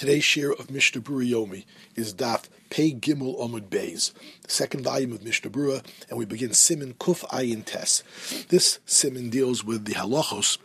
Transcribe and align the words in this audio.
Today's 0.00 0.24
share 0.24 0.52
of 0.52 0.70
Mishnah 0.70 1.02
Berurah 1.02 1.30
Yomi 1.30 1.66
is 1.94 2.14
Daf 2.14 2.44
Pei 2.70 2.94
Gimel 2.94 3.38
Omud 3.38 3.68
Beis, 3.68 4.14
the 4.42 4.50
second 4.50 4.82
volume 4.82 5.12
of 5.12 5.22
Mishnah 5.22 5.50
Berurah, 5.50 5.84
and 6.08 6.18
we 6.18 6.24
begin 6.24 6.54
Simin 6.54 6.94
Kuf 6.94 7.22
Ayin 7.28 7.66
Tes. 7.66 8.02
This 8.48 8.78
Simin 8.86 9.28
deals 9.28 9.62
with 9.62 9.84
the 9.84 9.92
halachos 9.92 10.56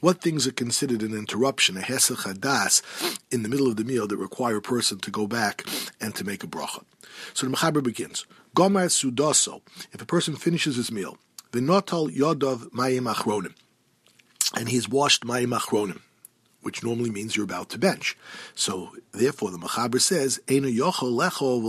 what 0.00 0.20
things 0.22 0.46
are 0.46 0.52
considered 0.52 1.02
an 1.02 1.14
interruption, 1.14 1.76
a 1.76 1.80
hesach 1.80 2.24
hadas, 2.24 3.18
in 3.30 3.42
the 3.42 3.50
middle 3.50 3.68
of 3.68 3.76
the 3.76 3.84
meal 3.84 4.06
that 4.06 4.16
require 4.16 4.56
a 4.56 4.62
person 4.62 4.98
to 4.98 5.10
go 5.10 5.26
back 5.26 5.62
and 6.00 6.14
to 6.14 6.24
make 6.24 6.42
a 6.42 6.46
bracha? 6.46 6.82
So 7.34 7.46
the 7.46 7.54
Mechaber 7.54 7.82
begins. 7.82 8.24
Gomar 8.56 8.86
sudaso, 8.86 9.60
if 9.92 10.00
a 10.00 10.06
person 10.06 10.36
finishes 10.36 10.76
his 10.76 10.90
meal, 10.90 11.18
v'notal 11.52 12.16
yodov 12.16 12.70
mayim 12.70 13.12
achronim, 13.12 13.52
and 14.56 14.68
he's 14.68 14.88
washed 14.88 15.24
my 15.24 15.42
machronim, 15.42 16.00
which 16.62 16.82
normally 16.82 17.10
means 17.10 17.36
you're 17.36 17.44
about 17.44 17.68
to 17.70 17.78
bench. 17.78 18.16
So 18.54 18.90
therefore, 19.12 19.52
the 19.52 19.58
Machaber 19.58 20.00
says, 20.00 20.40
"Eino 20.48 20.74
yochol 20.74 21.12
lecho 21.12 21.60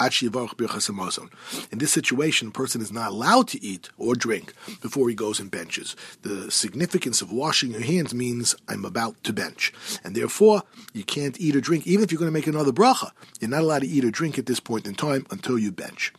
in 0.00 1.78
this 1.78 1.92
situation, 1.92 2.48
a 2.48 2.50
person 2.52 2.80
is 2.80 2.92
not 2.92 3.10
allowed 3.10 3.48
to 3.48 3.62
eat 3.62 3.90
or 3.98 4.14
drink 4.14 4.54
before 4.80 5.08
he 5.08 5.14
goes 5.14 5.40
and 5.40 5.50
benches. 5.50 5.96
The 6.22 6.50
significance 6.50 7.20
of 7.20 7.32
washing 7.32 7.72
your 7.72 7.80
hands 7.80 8.14
means 8.14 8.54
I'm 8.68 8.84
about 8.84 9.22
to 9.24 9.32
bench. 9.32 9.72
And 10.04 10.14
therefore, 10.14 10.62
you 10.92 11.02
can't 11.02 11.40
eat 11.40 11.56
or 11.56 11.60
drink, 11.60 11.86
even 11.86 12.04
if 12.04 12.12
you're 12.12 12.18
going 12.18 12.30
to 12.30 12.32
make 12.32 12.46
another 12.46 12.72
bracha. 12.72 13.10
You're 13.40 13.50
not 13.50 13.62
allowed 13.62 13.80
to 13.80 13.88
eat 13.88 14.04
or 14.04 14.10
drink 14.10 14.38
at 14.38 14.46
this 14.46 14.60
point 14.60 14.86
in 14.86 14.94
time 14.94 15.26
until 15.30 15.58
you 15.58 15.72
bench. 15.72 16.12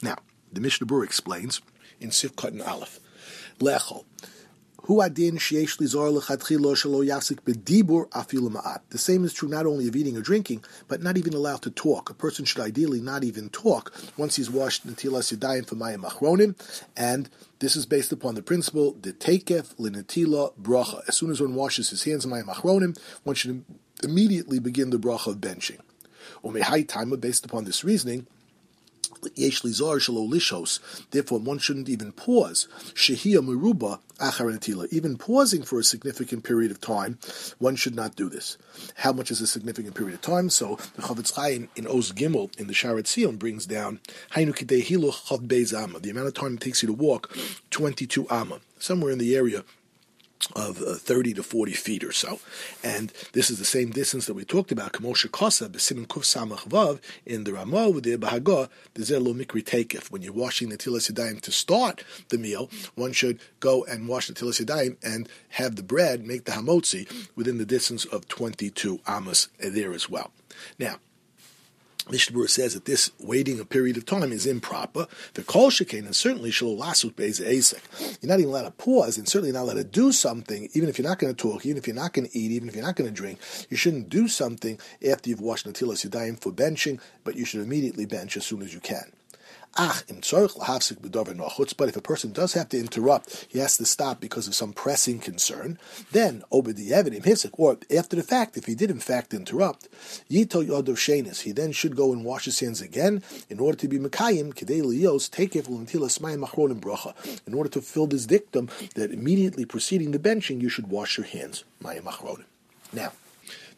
Now, 0.00 0.16
the 0.52 0.60
Mishnah 0.60 0.86
Berurah 0.86 1.04
explains 1.04 1.60
in 2.00 2.10
Sifkat 2.10 2.48
and 2.48 2.62
Aleph, 2.62 3.00
Lechol, 3.58 4.04
the 4.84 5.18
same 8.94 9.24
is 9.24 9.32
true 9.32 9.48
not 9.48 9.66
only 9.66 9.88
of 9.88 9.94
eating 9.94 10.16
or 10.16 10.20
drinking, 10.20 10.64
but 10.88 11.00
not 11.02 11.16
even 11.16 11.34
allowed 11.34 11.62
to 11.62 11.70
talk. 11.70 12.10
A 12.10 12.14
person 12.14 12.44
should 12.44 12.60
ideally 12.62 13.00
not 13.00 13.22
even 13.22 13.48
talk 13.50 13.94
once 14.16 14.36
he's 14.36 14.50
washed 14.50 14.84
netilas 14.86 15.32
yadayim 15.32 15.68
for 15.68 15.76
mayim 15.76 16.02
achronim, 16.02 16.56
and 16.96 17.30
this 17.60 17.76
is 17.76 17.86
based 17.86 18.10
upon 18.10 18.34
the 18.34 18.42
principle 18.42 18.96
the 19.00 19.12
tekef 19.12 19.76
linetila 19.76 20.52
bracha. 20.60 21.06
As 21.06 21.16
soon 21.16 21.30
as 21.30 21.40
one 21.40 21.54
washes 21.54 21.90
his 21.90 22.02
hands 22.02 22.26
mayim 22.26 22.46
achronim, 22.46 22.98
one 23.22 23.36
should 23.36 23.64
immediately 24.02 24.58
begin 24.58 24.90
the 24.90 24.98
bracha 24.98 25.28
of 25.28 25.36
benching. 25.36 25.78
Umehai 26.44 26.88
time 26.88 27.10
based 27.10 27.44
upon 27.44 27.64
this 27.64 27.84
reasoning, 27.84 28.26
Therefore, 31.10 31.38
one 31.38 31.58
shouldn't 31.58 31.88
even 31.88 32.12
pause. 32.12 32.68
Meruba. 33.42 34.00
Even 34.92 35.18
pausing 35.18 35.62
for 35.62 35.78
a 35.80 35.84
significant 35.84 36.44
period 36.44 36.70
of 36.70 36.80
time, 36.80 37.18
one 37.58 37.74
should 37.76 37.96
not 37.96 38.14
do 38.14 38.28
this. 38.28 38.56
How 38.96 39.12
much 39.12 39.30
is 39.30 39.40
a 39.40 39.46
significant 39.46 39.94
period 39.94 40.14
of 40.14 40.20
time? 40.20 40.48
So 40.48 40.76
the 40.94 41.02
Chofetz 41.02 41.34
Chaim 41.34 41.68
in 41.74 41.86
Oz 41.86 42.12
Gimel 42.12 42.56
in 42.58 42.66
the 42.68 42.72
Sharet 42.72 43.06
Zion 43.08 43.36
brings 43.36 43.66
down 43.66 44.00
the 44.34 46.10
amount 46.10 46.28
of 46.28 46.34
time 46.34 46.54
it 46.54 46.60
takes 46.60 46.82
you 46.82 46.86
to 46.86 46.92
walk, 46.92 47.36
22 47.70 48.28
amma, 48.28 48.60
somewhere 48.78 49.12
in 49.12 49.18
the 49.18 49.34
area 49.34 49.64
of 50.54 50.82
uh, 50.82 50.94
30 50.94 51.34
to 51.34 51.42
40 51.42 51.72
feet 51.72 52.04
or 52.04 52.12
so. 52.12 52.40
And 52.82 53.12
this 53.32 53.50
is 53.50 53.58
the 53.58 53.64
same 53.64 53.90
distance 53.90 54.26
that 54.26 54.34
we 54.34 54.44
talked 54.44 54.72
about, 54.72 54.92
Kamosha 54.92 55.28
Kosa, 55.28 55.68
Besimin 55.68 56.06
Kuf 56.06 56.24
Samach 56.24 56.68
Vav, 56.68 57.00
in 57.24 57.44
the 57.44 57.52
Ramah 57.52 57.90
with 57.90 58.04
the 58.04 58.16
Bahagah, 58.16 58.68
the 58.94 59.02
Zelo 59.02 59.34
Mikri 59.34 59.62
Tekef. 59.62 60.10
When 60.10 60.22
you're 60.22 60.32
washing 60.32 60.68
the 60.68 60.76
Tilas 60.76 61.10
Yadayim 61.10 61.40
to 61.42 61.52
start 61.52 62.04
the 62.28 62.38
meal, 62.38 62.70
one 62.94 63.12
should 63.12 63.40
go 63.60 63.84
and 63.84 64.08
wash 64.08 64.28
the 64.28 64.34
Tilas 64.34 64.64
Yadayim 64.64 64.96
and 65.02 65.28
have 65.50 65.76
the 65.76 65.82
bread, 65.82 66.26
make 66.26 66.44
the 66.44 66.52
Hamotzi, 66.52 67.28
within 67.36 67.58
the 67.58 67.66
distance 67.66 68.04
of 68.04 68.28
22 68.28 69.00
Amos 69.08 69.48
there 69.58 69.92
as 69.92 70.08
well. 70.08 70.32
Now, 70.78 70.96
Mishnah 72.10 72.48
says 72.48 72.74
that 72.74 72.84
this 72.84 73.10
waiting 73.20 73.60
a 73.60 73.64
period 73.64 73.96
of 73.96 74.04
time 74.04 74.32
is 74.32 74.44
improper. 74.44 75.06
The 75.34 75.44
kol 75.44 75.70
shekain 75.70 76.04
and 76.04 76.16
certainly 76.16 76.50
shalolasut 76.50 77.14
beis 77.14 77.40
esek. 77.40 77.82
You're 78.20 78.28
not 78.28 78.40
even 78.40 78.50
allowed 78.50 78.62
to 78.62 78.70
pause, 78.72 79.18
and 79.18 79.28
certainly 79.28 79.52
not 79.52 79.62
allowed 79.62 79.74
to 79.74 79.84
do 79.84 80.10
something, 80.10 80.68
even 80.74 80.88
if 80.88 80.98
you're 80.98 81.08
not 81.08 81.18
going 81.18 81.34
to 81.34 81.40
talk, 81.40 81.64
even 81.64 81.78
if 81.78 81.86
you're 81.86 81.94
not 81.96 82.12
going 82.12 82.28
to 82.28 82.38
eat, 82.38 82.50
even 82.50 82.68
if 82.68 82.74
you're 82.74 82.84
not 82.84 82.96
going 82.96 83.08
to 83.08 83.14
drink. 83.14 83.38
You 83.70 83.76
shouldn't 83.76 84.08
do 84.08 84.26
something 84.26 84.78
after 85.08 85.30
you've 85.30 85.40
washed 85.40 85.66
natilas 85.66 86.06
yadayim 86.08 86.40
for 86.40 86.52
benching, 86.52 87.00
but 87.24 87.36
you 87.36 87.44
should 87.44 87.60
immediately 87.60 88.06
bench 88.06 88.36
as 88.36 88.44
soon 88.44 88.62
as 88.62 88.74
you 88.74 88.80
can. 88.80 89.12
Ach, 89.74 90.04
im 90.08 90.20
but 90.20 91.88
if 91.88 91.96
a 91.96 92.02
person 92.02 92.32
does 92.32 92.52
have 92.52 92.68
to 92.68 92.78
interrupt, 92.78 93.46
he 93.48 93.58
has 93.58 93.78
to 93.78 93.86
stop 93.86 94.20
because 94.20 94.46
of 94.46 94.54
some 94.54 94.74
pressing 94.74 95.18
concern, 95.18 95.78
then, 96.10 96.42
obediyevidim 96.52 97.22
hisik, 97.24 97.52
or 97.54 97.78
after 97.96 98.14
the 98.14 98.22
fact, 98.22 98.58
if 98.58 98.66
he 98.66 98.74
did 98.74 98.90
in 98.90 99.00
fact 99.00 99.32
interrupt, 99.32 99.88
he 100.28 100.44
then 100.44 101.72
should 101.72 101.96
go 101.96 102.12
and 102.12 102.22
wash 102.24 102.44
his 102.44 102.60
hands 102.60 102.82
again 102.82 103.22
in 103.48 103.58
order 103.58 103.78
to 103.78 103.88
be 103.88 103.98
mekayim, 103.98 104.52
kedei 104.52 105.30
take 105.30 105.54
until 105.54 106.02
machronim 106.02 106.78
bracha, 106.78 107.14
in 107.46 107.54
order 107.54 107.70
to 107.70 107.80
fill 107.80 108.06
this 108.06 108.26
dictum 108.26 108.68
that 108.94 109.10
immediately 109.10 109.64
preceding 109.64 110.10
the 110.10 110.18
benching, 110.18 110.60
you 110.60 110.68
should 110.68 110.88
wash 110.88 111.16
your 111.16 111.26
hands, 111.26 111.64
mayim. 111.82 112.04
Now, 112.92 113.12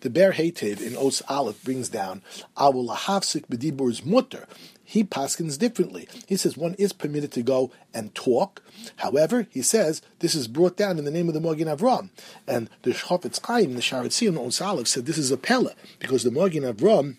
the 0.00 0.10
Ber 0.10 0.32
Hetiv 0.32 0.82
in 0.82 0.96
Os 0.96 1.22
Aleph 1.28 1.62
brings 1.64 1.88
down 1.88 2.22
Awul 2.56 2.88
Lahavsik 2.88 3.46
B'dibur's 3.46 4.04
mutter. 4.04 4.46
He 4.84 5.02
paskins 5.02 5.58
differently. 5.58 6.08
He 6.26 6.36
says 6.36 6.56
one 6.56 6.74
is 6.74 6.92
permitted 6.92 7.32
to 7.32 7.42
go 7.42 7.70
and 7.92 8.14
talk. 8.14 8.62
However, 8.96 9.46
he 9.50 9.62
says 9.62 10.02
this 10.18 10.34
is 10.34 10.46
brought 10.46 10.76
down 10.76 10.98
in 10.98 11.04
the 11.04 11.10
name 11.10 11.28
of 11.28 11.34
the 11.34 11.40
Magen 11.40 11.68
Avram. 11.68 12.10
And 12.46 12.68
the 12.82 12.90
Chofetz 12.90 13.44
Chaim, 13.44 13.74
the 13.74 13.80
Sharet 13.80 14.12
Zion, 14.12 14.36
Os 14.38 14.60
Aleph 14.60 14.88
said 14.88 15.06
this 15.06 15.18
is 15.18 15.30
a 15.30 15.36
pella 15.36 15.72
because 15.98 16.22
the 16.22 16.30
Magen 16.30 16.64
Avram 16.64 17.16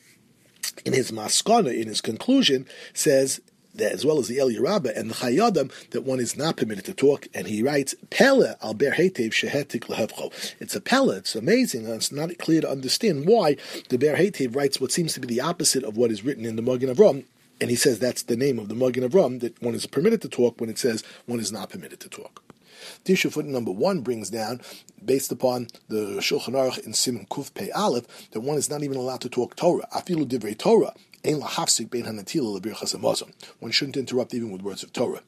in 0.84 0.94
his 0.94 1.12
maskana, 1.12 1.80
in 1.80 1.88
his 1.88 2.02
conclusion, 2.02 2.68
says 2.94 3.42
as 3.80 4.06
well 4.06 4.20
as 4.20 4.28
the 4.28 4.40
El 4.40 4.50
Yerabba 4.50 4.98
and 4.98 5.10
the 5.10 5.16
Chayei 5.16 5.48
Adam, 5.48 5.70
that 5.92 6.04
one 6.04 6.20
is 6.20 6.38
not 6.38 6.58
permitted 6.58 6.86
to 6.86 6.94
talk. 6.94 7.28
And 7.34 7.48
he 7.48 7.62
writes, 7.62 7.94
Pele 8.10 8.56
al 8.62 8.74
ber 8.74 8.92
hetev 8.92 9.32
shehetik 9.32 9.82
lehevcho. 9.82 10.32
It's 10.60 10.76
a 10.76 10.82
pele. 10.82 11.18
It's 11.18 11.36
amazing. 11.36 11.86
It's 11.88 12.12
not 12.12 12.38
clear 12.38 12.62
to 12.62 12.70
understand 12.70 13.28
why 13.28 13.58
the 13.90 13.98
ber 13.98 14.16
hetev 14.16 14.56
writes 14.56 14.80
what 14.80 14.92
seems 14.92 15.14
to 15.14 15.20
be 15.20 15.28
the 15.28 15.42
opposite 15.42 15.84
of 15.84 15.98
what 15.98 16.12
is 16.12 16.24
written 16.24 16.46
in 16.46 16.56
the 16.56 16.62
Magen 16.62 16.94
Avram. 16.94 17.26
And 17.62 17.70
he 17.70 17.76
says 17.76 18.00
that's 18.00 18.24
the 18.24 18.36
name 18.36 18.60
of 18.60 18.68
the 18.68 18.76
Magen 18.76 19.08
Avram, 19.08 19.40
that 19.40 19.62
one 19.62 19.76
is 19.76 19.86
permitted 19.86 20.22
to 20.24 20.30
talk 20.30 20.60
when 20.60 20.70
it 20.70 20.78
says 20.78 21.04
one 21.26 21.40
is 21.40 21.52
not 21.52 21.70
permitted 21.70 22.00
to 22.02 22.10
talk. 22.10 22.44
Tisha 23.06 23.32
foot 23.32 23.46
number 23.46 23.72
one 23.72 24.02
brings 24.02 24.30
down, 24.30 24.62
based 25.04 25.32
upon 25.32 25.68
the 25.88 26.18
Shulchan 26.20 26.50
Aruch 26.50 26.86
in 26.86 26.94
Simon 26.94 27.26
Kuf 27.30 27.54
Pei 27.54 27.72
Aleph, 27.72 28.30
that 28.32 28.42
one 28.42 28.58
is 28.58 28.70
not 28.70 28.84
even 28.84 28.98
allowed 28.98 29.22
to 29.22 29.30
talk 29.30 29.56
Torah. 29.56 29.88
Afilu 29.94 30.26
divrei 30.26 30.58
Torah. 30.58 30.94
One 33.60 33.72
shouldn't 33.72 33.98
interrupt 33.98 34.34
even 34.36 34.52
with 34.52 34.62
words 34.62 34.84
of 34.84 34.94
Torah. 34.94 35.22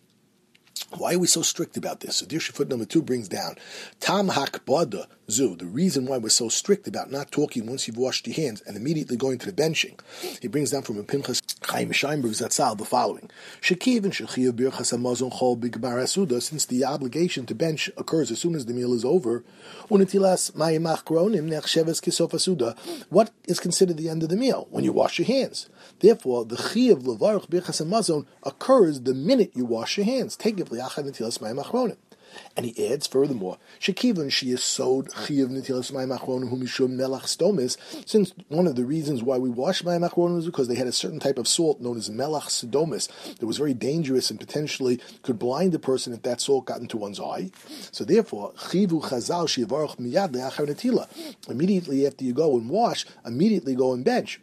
Why 0.96 1.16
are 1.16 1.20
we 1.20 1.28
so 1.28 1.42
strict 1.42 1.76
about 1.76 2.00
this? 2.00 2.18
So 2.18 2.26
Dirshu 2.26 2.52
foot 2.52 2.70
number 2.70 2.86
two 2.86 3.02
brings 3.02 3.28
down 3.28 3.56
Tam 4.00 4.30
Hakbada 4.30 5.08
Zu, 5.30 5.56
the 5.56 5.66
reason 5.66 6.06
why 6.06 6.18
we're 6.18 6.30
so 6.30 6.50
strict 6.50 6.88
about 6.88 7.12
not 7.12 7.32
talking 7.32 7.66
once 7.66 7.88
you've 7.88 7.98
washed 7.98 8.28
your 8.28 8.36
hands 8.36 8.62
and 8.62 8.78
immediately 8.78 9.18
going 9.18 9.40
to 9.40 9.52
the 9.52 9.62
benching. 9.62 10.00
He 10.42 10.48
brings 10.48 10.72
down 10.72 10.84
from 10.84 10.98
a 10.98 11.04
Pinchas 11.04 11.42
Chaim 11.68 11.92
Scheinberg 11.92 12.32
Zatzal 12.32 12.78
the 12.78 12.86
following: 12.86 13.30
Shekiv 13.62 14.06
and 14.06 14.14
Shechiv 14.14 14.54
Birchas 14.54 14.96
Hamazon 14.96 15.38
Chol 15.38 15.60
Bigbar 15.60 16.02
Asuda, 16.02 16.42
since 16.42 16.66
the 16.66 16.86
obligation 16.86 17.46
to 17.46 17.54
bench 17.54 17.90
occurs 17.98 18.32
as 18.32 18.40
soon 18.40 18.56
as 18.56 18.66
the 18.66 18.74
meal 18.74 18.94
is 18.94 19.04
over. 19.04 19.44
Unitilas 19.90 20.54
Mayimach 20.54 21.04
Gronim 21.04 21.50
Nechsheves 21.50 22.02
Kisof 22.02 22.32
Asuda. 22.32 22.78
What 23.10 23.32
is 23.48 23.60
considered 23.60 23.98
the 23.98 24.08
end 24.08 24.24
of 24.24 24.30
the 24.30 24.38
meal 24.38 24.68
when 24.70 24.86
you 24.86 24.94
wash 24.94 25.20
your 25.20 25.28
hands? 25.28 25.70
Therefore, 26.00 26.46
the 26.46 26.56
Chiv 26.56 27.00
Levarach 27.00 27.50
Birchas 27.50 27.86
Hamazon 27.86 28.26
occurs 28.44 29.02
the 29.02 29.14
minute 29.14 29.52
you 29.54 29.66
wash 29.66 29.98
your 29.98 30.06
hands. 30.06 30.38
Take 30.38 30.60
it 30.60 30.70
Liachad 30.70 31.04
Nitilas 31.04 31.40
Mayim 31.40 31.62
Achronim. 31.62 31.98
And 32.56 32.66
he 32.66 32.92
adds 32.92 33.08
furthermore, 33.08 33.58
Shekivon 33.80 34.32
she 34.32 34.52
is 34.52 34.64
sod 34.64 35.10
chiyav 35.10 35.50
netilas 35.50 35.92
mayim 35.92 36.18
achronim 36.18 36.52
humishum 36.52 36.96
melach 36.96 37.24
stomis. 37.24 37.78
Since 38.08 38.34
one 38.48 38.68
of 38.68 38.76
the 38.76 38.86
reasons 38.86 39.24
why 39.24 39.38
we 39.38 39.50
wash 39.50 39.82
mayim 39.84 40.08
achronim 40.10 40.40
is 40.40 40.46
because 40.46 40.68
they 40.68 40.76
had 40.76 40.88
a 40.88 40.92
certain 40.92 41.20
type 41.20 41.38
of 41.38 41.48
salt 41.48 41.82
known 41.82 41.98
as 41.98 42.10
melach 42.10 42.48
stomis 42.48 43.10
that 43.38 43.46
was 43.46 43.58
very 43.58 43.74
dangerous 43.74 44.30
and 44.30 44.40
potentially 44.40 45.00
could 45.22 45.40
blind 45.40 45.74
a 45.76 45.80
person 45.80 46.14
if 46.14 46.22
that 46.24 46.42
salt 46.42 46.66
got 46.66 46.82
into 46.82 46.98
one's 46.98 47.20
eye. 47.20 47.52
So 47.92 48.04
therefore, 48.04 48.54
chivu 48.54 49.02
chazal 49.02 49.48
shivarach 49.48 49.98
miyad 49.98 50.34
leachar. 50.34 50.68
Immediately 51.50 52.06
after 52.06 52.24
you 52.24 52.34
go 52.34 52.58
and 52.58 52.70
wash, 52.70 53.06
immediately 53.26 53.76
go 53.76 53.94
and 53.94 54.04
bench. 54.04 54.40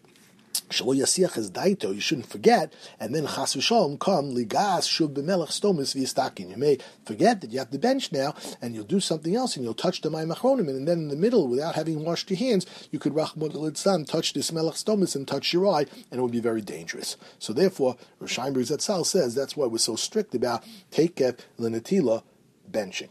Shalo 0.71 0.97
yasiach 0.97 1.37
is 1.37 1.51
daito, 1.51 1.95
you 1.95 2.01
shouldn't 2.01 2.29
forget, 2.29 2.73
and 3.01 3.15
then 3.15 3.27
chas 3.27 3.55
v'shalom 3.55 3.99
come 3.99 4.35
ligas 4.35 4.87
shub 4.89 5.15
b'melech 5.15 5.49
stomis 5.49 5.95
v'yistakin. 5.95 6.51
You 6.51 6.57
may 6.57 6.79
forget 7.05 7.41
that 7.41 7.51
you 7.51 7.59
have 7.59 7.71
to 7.71 7.79
bench 7.79 8.13
now, 8.13 8.35
and 8.63 8.75
you'll 8.75 8.85
do 8.85 9.01
something 9.01 9.35
else, 9.35 9.57
and 9.57 9.65
you'll 9.65 9.75
touch 9.75 10.01
the 10.01 10.11
mayim 10.11 10.35
and 10.69 10.89
then 10.89 10.99
in 10.99 11.09
the 11.09 11.17
middle, 11.17 11.49
without 11.49 11.75
having 11.75 12.05
washed 12.05 12.31
your 12.31 12.39
hands, 12.39 12.67
you 12.91 12.99
could 12.99 13.13
rachmod 13.15 13.53
litzam 13.53 14.07
touch 14.07 14.33
this 14.33 14.53
melech 14.53 14.75
stomis 14.75 15.17
and 15.17 15.27
touch 15.27 15.53
your 15.53 15.67
eye, 15.67 15.87
and 16.11 16.19
it 16.19 16.23
would 16.23 16.33
be 16.33 16.41
very 16.41 16.61
dangerous. 16.61 17.17
So 17.39 17.53
therefore, 17.53 17.97
Rishayim 18.21 18.55
Zatzal 18.55 19.05
says 19.05 19.35
that's 19.35 19.57
why 19.57 19.67
we're 19.67 19.79
so 19.79 19.97
strict 19.97 20.35
about 20.35 20.65
take 20.91 21.17
lenatila 21.17 22.23
benching. 22.71 23.09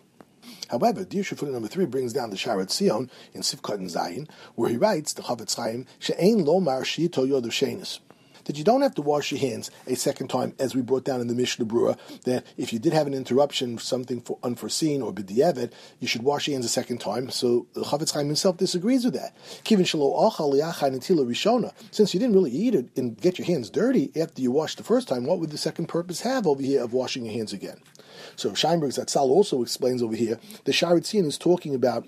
However, 0.70 1.06
Dirshu 1.06 1.38
footnote 1.38 1.54
number 1.54 1.68
three 1.68 1.86
brings 1.86 2.14
down 2.14 2.30
the 2.30 2.36
Sharet 2.36 2.72
Zion 2.72 3.10
in 3.34 3.42
Sivkot 3.42 3.76
and 3.76 3.90
Zayin, 3.90 4.30
where 4.56 4.70
he 4.70 4.78
writes, 4.78 5.14
the 5.14 5.22
Chofetz 5.22 5.56
Chaim, 5.56 5.86
She'ein 6.00 6.46
lomar 6.46 6.84
shito 6.84 7.28
yodu 7.28 7.48
shenis 7.48 8.00
that 8.46 8.58
you 8.58 8.64
don't 8.64 8.82
have 8.82 8.96
to 8.96 9.02
wash 9.02 9.32
your 9.32 9.40
hands 9.40 9.72
a 9.88 9.96
second 9.96 10.28
time, 10.30 10.54
as 10.60 10.76
we 10.76 10.82
brought 10.82 11.04
down 11.04 11.22
in 11.22 11.28
the 11.28 11.36
Mishnah 11.36 11.66
Brura, 11.66 11.98
that 12.24 12.46
if 12.58 12.74
you 12.74 12.80
did 12.80 12.94
have 12.94 13.08
an 13.08 13.14
interruption, 13.14 13.78
something 13.78 14.24
unforeseen 14.44 15.02
or 15.02 15.14
b'di'evet, 15.14 15.72
you 16.00 16.08
should 16.08 16.24
wash 16.24 16.48
your 16.48 16.56
hands 16.56 16.66
a 16.66 16.70
second 16.70 17.00
time. 17.00 17.30
So 17.30 17.68
the 17.74 17.82
Chofetz 17.82 18.14
Chaim 18.14 18.28
himself 18.28 18.58
disagrees 18.58 19.06
with 19.06 19.14
that. 19.14 19.36
Since 21.92 22.14
you 22.14 22.20
didn't 22.20 22.36
really 22.36 22.52
eat 22.52 22.76
it 22.76 22.90
and 22.96 23.20
get 23.20 23.38
your 23.38 23.46
hands 23.46 23.70
dirty 23.70 24.12
after 24.20 24.42
you 24.42 24.52
washed 24.52 24.78
the 24.78 24.84
first 24.84 25.08
time, 25.08 25.26
what 25.26 25.40
would 25.40 25.52
the 25.52 25.58
second 25.58 25.88
purpose 25.88 26.22
have 26.22 26.46
over 26.48 26.62
here 26.62 26.84
of 26.84 26.94
washing 26.94 27.26
your 27.26 27.34
hands 27.34 27.54
again? 27.54 27.80
So 28.36 28.52
Scheinberg 28.52 28.98
Zatzal 28.98 29.30
also 29.30 29.62
explains 29.62 30.02
over 30.02 30.16
here 30.16 30.40
the 30.66 30.72
Sharet 30.72 31.06
Zion 31.06 31.26
is 31.26 31.38
talking 31.38 31.76
about 31.76 32.08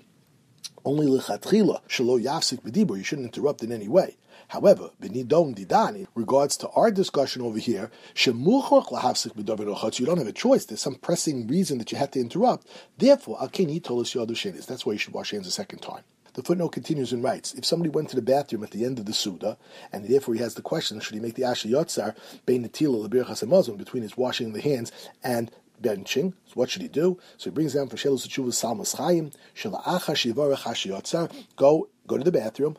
only 0.86 1.06
lechatchila 1.06 1.82
shelo 1.88 2.22
yafsik 2.22 2.62
b'dibur. 2.62 2.96
You 2.96 3.04
shouldn't 3.04 3.36
interrupt 3.36 3.62
in 3.62 3.72
any 3.72 3.88
way. 3.88 4.16
However, 4.48 4.90
b'nidom 5.02 5.56
didani, 5.56 6.06
regards 6.14 6.56
to 6.58 6.68
our 6.70 6.90
discussion 6.90 7.42
over 7.42 7.58
here, 7.58 7.90
shemuchoch 8.14 8.88
lahafsik 8.88 9.34
b'davar 9.34 10.00
You 10.00 10.06
don't 10.06 10.18
have 10.18 10.26
a 10.26 10.32
choice. 10.32 10.64
There's 10.64 10.80
some 10.80 10.94
pressing 10.94 11.48
reason 11.48 11.78
that 11.78 11.90
you 11.92 11.98
have 11.98 12.12
to 12.12 12.20
interrupt. 12.20 12.68
Therefore, 12.96 13.36
al 13.40 13.48
keni 13.48 13.82
tolos 13.82 14.14
yadu 14.14 14.66
That's 14.66 14.86
why 14.86 14.92
you 14.92 14.98
should 14.98 15.12
wash 15.12 15.32
hands 15.32 15.46
a 15.46 15.50
second 15.50 15.80
time. 15.80 16.04
The 16.36 16.42
footnote 16.42 16.72
continues 16.72 17.14
and 17.14 17.22
writes, 17.22 17.54
if 17.54 17.64
somebody 17.64 17.88
went 17.88 18.10
to 18.10 18.16
the 18.16 18.20
bathroom 18.20 18.62
at 18.62 18.70
the 18.70 18.84
end 18.84 18.98
of 18.98 19.06
the 19.06 19.14
Suda, 19.14 19.56
and 19.90 20.06
therefore 20.06 20.34
he 20.34 20.40
has 20.40 20.54
the 20.54 20.60
question, 20.60 21.00
should 21.00 21.14
he 21.14 21.20
make 21.20 21.34
the 21.34 21.44
Asher 21.44 21.68
Yotzar, 21.68 22.14
Bein 22.44 22.62
Lebir 22.62 23.78
between 23.78 24.02
his 24.02 24.18
washing 24.18 24.52
the 24.52 24.60
hands 24.60 24.92
and 25.24 25.50
benching. 25.82 26.32
So 26.46 26.54
what 26.54 26.70
should 26.70 26.82
he 26.82 26.88
do? 26.88 27.18
So 27.36 27.50
he 27.50 27.54
brings 27.54 27.74
down 27.74 27.88
for 27.88 27.96
Shelos 27.96 28.26
Tshuva 28.26 28.52
Salmas 28.52 28.92
Chaim, 28.94 29.30
Shala'acha 29.54 30.14
Shivarach 30.14 30.58
Hashiyotzer, 30.58 31.32
go, 31.56 31.88
go 32.06 32.18
to 32.18 32.24
the 32.24 32.32
bathroom, 32.32 32.76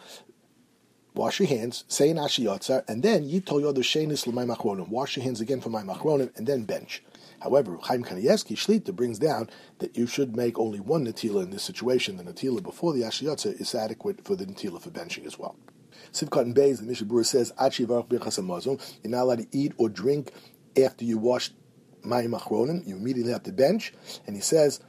wash 1.14 1.40
your 1.40 1.50
hands, 1.50 1.84
say 1.88 2.10
an 2.10 2.18
Ashiyotzer, 2.18 2.88
and 2.88 3.04
then 3.04 3.28
Yitol 3.28 3.62
Yodu 3.62 3.80
Shenis 3.80 4.28
L'may 4.28 4.46
Machronim, 4.46 4.90
wash 4.90 5.18
your 5.18 5.24
hands 5.24 5.42
again 5.42 5.62
for 5.62 5.70
my 5.70 5.84
Machronim, 5.84 6.36
and 6.38 6.48
then 6.48 6.64
bench. 6.64 7.04
However, 7.40 7.78
Chaim 7.84 8.04
Kanievsky 8.04 8.56
Shlita 8.56 8.96
brings 8.96 9.20
down 9.20 9.50
that 9.80 9.96
you 9.96 10.08
should 10.08 10.36
make 10.36 10.58
only 10.58 10.80
one 10.80 11.06
Natila 11.06 11.44
in 11.44 11.52
this 11.52 11.64
situation. 11.64 12.18
The 12.18 12.24
Natila 12.24 12.64
before 12.64 12.94
the 12.94 13.02
Ashiyotzer 13.02 13.60
is 13.60 13.76
adequate 13.76 14.24
for 14.24 14.36
the 14.36 14.46
Natila 14.46 14.82
for 14.82 14.90
benching 14.90 15.26
as 15.26 15.38
well. 15.38 15.56
Sivkot 16.12 16.42
and 16.42 16.56
Beis, 16.56 16.78
the 16.78 16.84
Mishnah 16.84 17.24
says, 17.24 17.54
You're 17.60 19.12
not 19.12 19.22
allowed 19.22 19.40
to 19.40 19.48
eat 19.52 19.74
or 19.78 19.90
drink 19.90 20.32
after 20.82 21.06
you 21.06 21.18
wash 21.18 21.52
Mayim 22.08 22.40
Achronim, 22.40 22.88
you 22.88 22.96
immediately 22.96 23.32
have 23.32 23.44
to 23.44 23.52
bench, 23.52 23.94
and 24.26 24.36
he 24.36 24.42
says, 24.42 24.80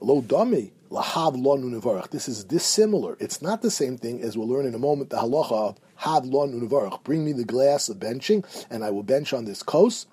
Lo 0.00 0.22
Dami, 0.22 0.70
Lahav 0.90 1.42
Lon 1.42 1.62
Unevarach. 1.62 2.10
This 2.10 2.28
is 2.28 2.44
dissimilar. 2.44 3.16
It's 3.20 3.42
not 3.42 3.62
the 3.62 3.70
same 3.70 3.98
thing 3.98 4.22
as 4.22 4.36
we'll 4.36 4.48
learn 4.48 4.66
in 4.66 4.74
a 4.74 4.78
moment 4.78 5.10
the 5.10 5.18
halacha 5.18 5.52
of 5.52 5.78
Hav 5.96 6.24
Lon 6.24 6.52
Unevarach. 6.52 7.02
Bring 7.02 7.24
me 7.24 7.32
the 7.32 7.44
glass 7.44 7.88
of 7.88 7.98
benching, 7.98 8.44
and 8.70 8.84
I 8.84 8.90
will 8.90 9.02
bench 9.02 9.32
on 9.32 9.44
this 9.44 9.62
coast. 9.62 10.08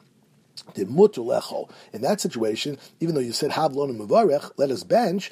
In 0.75 0.95
that 0.95 2.17
situation, 2.19 2.77
even 2.99 3.15
though 3.15 3.21
you 3.21 3.33
said 3.33 3.51
Hav 3.51 3.73
Lon 3.73 3.97
Unevarach, 3.97 4.51
let 4.57 4.71
us 4.71 4.83
bench, 4.83 5.31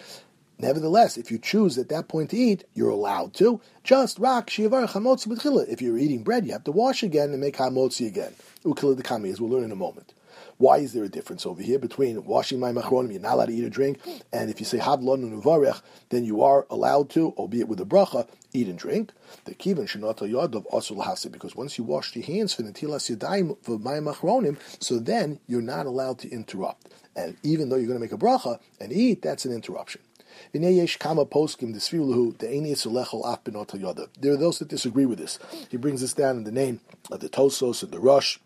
Nevertheless, 0.59 1.17
if 1.17 1.31
you 1.31 1.39
choose 1.39 1.77
at 1.77 1.89
that 1.89 2.07
point 2.07 2.29
to 2.29 2.37
eat, 2.37 2.63
you're 2.73 2.89
allowed 2.89 3.33
to. 3.33 3.59
Just 3.83 4.19
rak 4.19 4.47
shivar 4.47 4.87
chamotzi 4.87 5.67
If 5.67 5.81
you're 5.81 5.97
eating 5.97 6.23
bread, 6.23 6.45
you 6.45 6.53
have 6.53 6.63
to 6.65 6.71
wash 6.71 7.03
again 7.03 7.31
and 7.31 7.41
make 7.41 7.57
hamotzi 7.57 8.07
again. 8.07 8.33
Ukila 8.63 8.95
the 8.95 9.03
kami, 9.03 9.29
as 9.29 9.41
we'll 9.41 9.49
learn 9.49 9.65
in 9.65 9.71
a 9.71 9.75
moment. 9.75 10.13
Why 10.57 10.77
is 10.77 10.94
there 10.94 11.03
a 11.03 11.09
difference 11.09 11.45
over 11.45 11.62
here 11.62 11.80
between 11.80 12.24
washing 12.25 12.59
my 12.59 12.71
machronim, 12.71 13.12
you're 13.12 13.21
not 13.21 13.33
allowed 13.33 13.47
to 13.47 13.53
eat 13.53 13.65
or 13.65 13.69
drink, 13.69 14.00
and 14.31 14.50
if 14.50 14.59
you 14.59 14.65
say 14.65 14.77
havlon 14.77 15.24
unuvarech, 15.24 15.81
then 16.09 16.24
you 16.25 16.41
are 16.41 16.65
allowed 16.69 17.09
to, 17.12 17.33
albeit 17.38 17.68
with 17.68 17.80
a 17.80 17.85
bracha, 17.85 18.27
eat 18.53 18.68
and 18.68 18.77
drink. 18.77 19.12
The 19.45 19.56
kivan 19.56 19.88
shenata 19.88 20.30
yadav 20.30 20.65
asul 20.71 21.31
because 21.31 21.56
once 21.56 21.77
you 21.77 21.83
wash 21.83 22.15
your 22.15 22.25
hands 22.25 22.53
for 22.53 22.63
netilas 22.63 23.15
yadayim 23.15 23.57
for 23.63 23.80
my 23.80 23.95
machronim, 23.95 24.57
so 24.83 25.00
then 25.00 25.39
you're 25.47 25.62
not 25.62 25.85
allowed 25.85 26.19
to 26.19 26.30
interrupt. 26.30 26.89
And 27.15 27.38
even 27.44 27.69
though 27.69 27.75
you're 27.75 27.88
going 27.88 28.00
to 28.00 28.03
make 28.03 28.12
a 28.12 28.18
bracha 28.18 28.59
and 28.79 28.91
eat, 28.91 29.21
that's 29.21 29.45
an 29.45 29.53
interruption. 29.53 30.01
There 30.51 30.62
are 30.62 30.75
those 34.38 34.59
that 34.59 34.68
disagree 34.68 35.06
with 35.06 35.19
this. 35.19 35.39
He 35.69 35.77
brings 35.77 36.01
this 36.01 36.13
down 36.13 36.38
in 36.38 36.44
the 36.44 36.51
name 36.51 36.81
of 37.12 37.19
the 37.19 37.29
Tosos 37.29 37.83
and 37.83 37.91
the 37.91 38.00
Rosh 38.00 38.39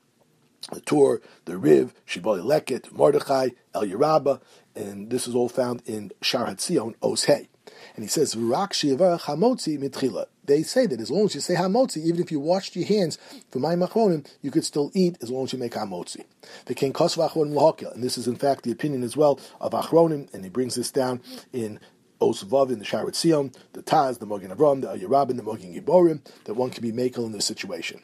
the 0.72 0.82
Tur, 0.82 1.22
the 1.46 1.58
Riv, 1.58 1.94
Shibali 2.08 2.42
Leket, 2.42 2.92
Mordechai, 2.92 3.50
El 3.74 3.84
Yerabba, 3.84 4.42
and 4.76 5.10
this 5.10 5.28
is 5.28 5.36
all 5.36 5.50
found 5.50 5.82
in 5.86 6.12
Shar 6.22 6.48
Hatzion, 6.48 6.96
Os. 7.02 7.28
And 7.30 8.04
he 8.04 8.08
says, 8.08 8.36
V'rak 8.36 9.22
hamotzi 9.22 9.80
mitchila. 9.80 10.28
They 10.46 10.64
say 10.64 10.86
that 10.86 11.02
as 11.02 11.12
long 11.12 11.26
as 11.26 11.36
you 11.36 11.42
say 11.42 11.56
hamotzi, 11.56 11.98
even 11.98 12.22
if 12.22 12.32
you 12.32 12.40
washed 12.40 12.76
your 12.76 12.86
hands 12.86 13.18
for 13.52 13.60
my 13.60 13.76
machronim, 13.76 14.26
you 14.42 14.52
could 14.52 14.64
still 14.64 14.92
eat 14.94 15.18
as 15.22 15.30
long 15.30 15.46
as 15.46 15.54
you 15.54 15.60
make 15.60 15.74
hamotzi. 15.74 16.24
The 16.66 16.76
king 16.76 16.94
kosv 16.94 17.30
achronim 17.30 17.54
lahokil, 17.54 17.94
and 17.94 18.04
this 18.04 18.18
is 18.18 18.28
in 18.28 18.36
fact 18.36 18.64
the 18.64 18.72
opinion 18.72 19.04
as 19.04 19.18
well 19.18 19.40
of 19.60 19.72
achronim, 19.72 20.34
and 20.34 20.44
he 20.44 20.50
brings 20.50 20.76
this 20.76 20.92
down 20.92 21.22
in 21.52 21.80
Osvav 22.22 22.72
in 22.72 22.80
the 22.80 22.86
Sharet 22.86 23.16
Zion, 23.16 23.52
the 23.74 23.84
Taz, 23.84 24.18
the 24.18 24.26
Mogen 24.26 24.56
Avram, 24.56 24.82
the 24.82 24.88
Yerabin, 24.88 25.38
the 25.38 25.44
Mogen 25.44 25.76
Giborim, 25.76 26.22
that 26.46 26.56
one 26.56 26.72
can 26.72 26.82
be 26.82 26.92
makel 26.92 27.26
in 27.26 27.32
this 27.32 27.46
situation 27.46 28.02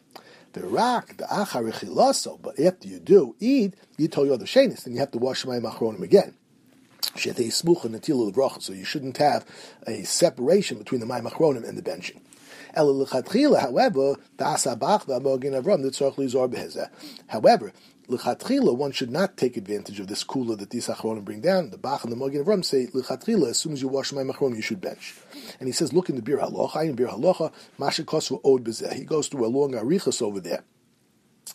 the 0.54 0.66
rak, 0.66 1.18
the 1.18 1.26
achar 1.26 2.42
but 2.42 2.60
after 2.60 2.88
you 2.88 3.00
do 3.00 3.36
eat, 3.40 3.76
you 3.98 4.08
tell 4.08 4.26
your 4.26 4.36
other 4.36 4.46
shenis, 4.46 4.84
then 4.84 4.94
you 4.94 5.00
have 5.00 5.12
to 5.12 5.18
wash 5.18 5.46
my 5.46 5.60
machronim 5.60 6.02
again. 6.02 6.36
So 7.16 8.74
you 8.74 8.86
shouldn't 8.86 9.18
have 9.18 9.46
a 9.86 10.04
separation 10.04 10.78
between 10.78 11.02
the 11.02 11.06
ma'imachronim 11.06 11.68
and 11.68 11.78
the 11.78 11.82
benching. 11.82 12.22
However, 12.76 13.06
however, 17.28 17.72
lechatchila, 18.10 18.76
one 18.76 18.92
should 18.92 19.12
not 19.12 19.38
take 19.38 19.58
advantage 19.58 20.00
of 20.00 20.08
this 20.08 20.24
kula 20.24 20.58
that 20.58 20.70
these 20.72 20.88
achronim 20.88 21.24
bring 21.24 21.42
down. 21.42 21.70
The 21.70 21.78
Bach 21.78 22.04
and 22.04 22.12
the 22.12 22.16
Magen 22.16 22.44
Avram 22.44 22.66
say 22.66 22.88
lechatchila, 22.88 23.50
as 23.50 23.58
soon 23.58 23.74
as 23.74 23.82
you 23.82 23.88
wash 23.88 24.12
my 24.12 24.24
machronim, 24.24 24.56
you 24.56 24.62
should 24.62 24.82
bench. 24.82 25.16
And 25.60 25.68
he 25.68 25.74
says, 25.74 25.94
look 25.94 26.10
in 26.10 26.16
the 26.16 26.22
Bir 26.22 26.38
Halacha, 26.38 26.84
in 26.86 26.96
Bir 26.96 27.08
Halacha, 27.08 27.52
Masha 27.78 28.04
Kosva 28.04 28.40
Od 28.44 28.64
Bezeh. 28.64 28.94
He 28.94 29.04
goes 29.04 29.28
through 29.28 29.46
a 29.46 29.48
long 29.48 29.74
arichas 29.74 30.22
over 30.22 30.40
there. 30.40 30.64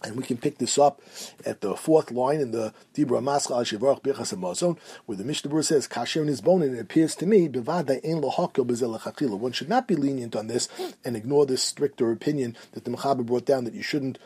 And 0.03 0.17
we 0.17 0.23
can 0.23 0.37
pick 0.37 0.59
this 0.59 0.79
up 0.79 1.00
at 1.45 1.61
the 1.61 1.75
fourth 1.75 2.11
line 2.11 2.41
in 2.41 2.53
the 2.53 2.73
Dibra 2.95 3.21
Mascha 3.21 3.50
al 3.50 3.65
Shivarach 3.65 4.03
Birchas 4.03 4.33
Hamazon, 4.35 4.79
where 5.06 5.19
the 5.19 5.25
Mishnah 5.25 5.62
says, 5.62 5.89
Kasher 5.89 6.27
his 6.27 6.41
bone, 6.41 6.62
and 6.62 6.77
it 6.77 6.81
appears 6.81 7.17
to 7.17 7.27
me, 7.27 7.49
Bevada 7.49 7.99
ein 8.05 9.40
One 9.40 9.52
should 9.52 9.69
not 9.69 9.88
be 9.88 9.97
lenient 9.97 10.37
on 10.37 10.47
this 10.47 10.69
and 11.05 11.17
ignore 11.17 11.47
this 11.47 11.62
stricter 11.62 12.12
opinion 12.12 12.57
that 12.73 12.85
the 12.85 12.90
Mechaber 12.90 13.26
brought 13.26 13.45
down 13.45 13.64
that 13.64 13.75
you 13.75 13.83
shouldn't 13.83 14.19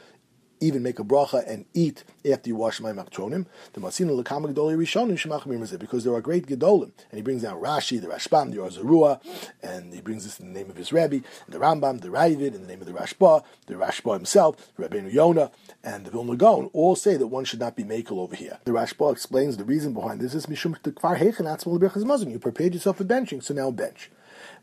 even 0.63 0.83
make 0.83 0.99
a 0.99 1.05
bracha 1.05 1.47
and 1.47 1.65
eat 1.75 2.05
after 2.31 2.49
you 2.49 2.57
wash 2.57 2.81
my 2.81 2.93
maktronim. 2.93 3.47
The 3.73 3.81
masina 3.81 4.23
lekama 4.23 4.55
gedoli 4.55 4.77
rishonim 4.77 5.19
shemachmir 5.19 5.79
because 5.79 6.05
there 6.05 6.15
are 6.15 6.21
great 6.21 6.47
gedolim, 6.47 6.93
and 7.11 7.19
he 7.19 7.23
brings 7.23 7.43
down 7.43 7.61
Rashi, 7.61 8.01
the 8.01 8.07
Rashbam, 8.07 8.53
the 8.53 8.59
Or 8.59 8.69
Zarua, 8.69 9.21
and 9.63 9.93
he 9.93 10.01
brings 10.01 10.25
this 10.25 10.39
in 10.41 10.53
the 10.53 10.59
name 10.59 10.71
of 10.71 10.77
his 10.77 10.93
Rebbe, 10.93 11.23
the 11.49 11.59
Rambam, 11.59 12.01
the 12.01 12.09
Ravid, 12.09 12.55
in 12.55 12.63
the 12.63 12.67
name 12.67 12.81
of 12.81 12.87
the 12.87 12.93
Rashba, 12.93 13.43
the 13.67 13.75
Rashba 13.75 14.15
himself, 14.15 14.73
Rabbeinu 14.79 15.13
Yonah, 15.13 15.51
and 15.83 16.07
the 16.07 16.11
Vilna 16.11 16.37
Gaon 16.37 16.71
all 16.73 16.97
say 16.97 17.17
that 17.17 17.27
one 17.27 17.45
should 17.45 17.61
not 17.61 17.77
be 17.77 17.85
makel 17.85 18.19
over 18.19 18.37
here. 18.37 18.59
The 18.65 18.73
Rashba 18.73 19.13
explains 19.13 19.57
the 19.57 19.65
reason 19.65 19.93
behind 19.95 20.21
this 20.21 20.35
is 20.35 20.47
mishum 20.47 20.81
tekvar 20.81 21.19
heichen 21.19 22.31
You 22.31 22.39
prepared 22.39 22.75
yourself 22.75 22.99
for 22.99 23.05
benching, 23.05 23.43
so 23.43 23.55
now 23.55 23.71
bench. 23.71 24.11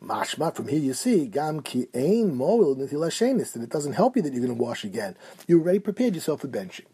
Mashma, 0.04 0.56
from 0.56 0.68
here 0.70 0.80
you 0.80 0.94
see, 0.94 1.26
Gam 1.26 1.62
ki 1.62 1.88
ein 1.94 2.34
moil 2.36 2.74
that 2.76 2.92
it 2.94 3.70
doesn't 3.70 3.94
help 3.94 4.16
you 4.16 4.22
that 4.22 4.34
you're 4.34 4.46
going 4.46 4.58
to 4.58 4.64
wash 4.64 4.84
again. 4.86 5.16
You 5.48 5.60
already 5.60 5.80
prepared 5.80 6.16
yourself 6.16 6.42
for 6.42 6.48
benching. 6.48 6.86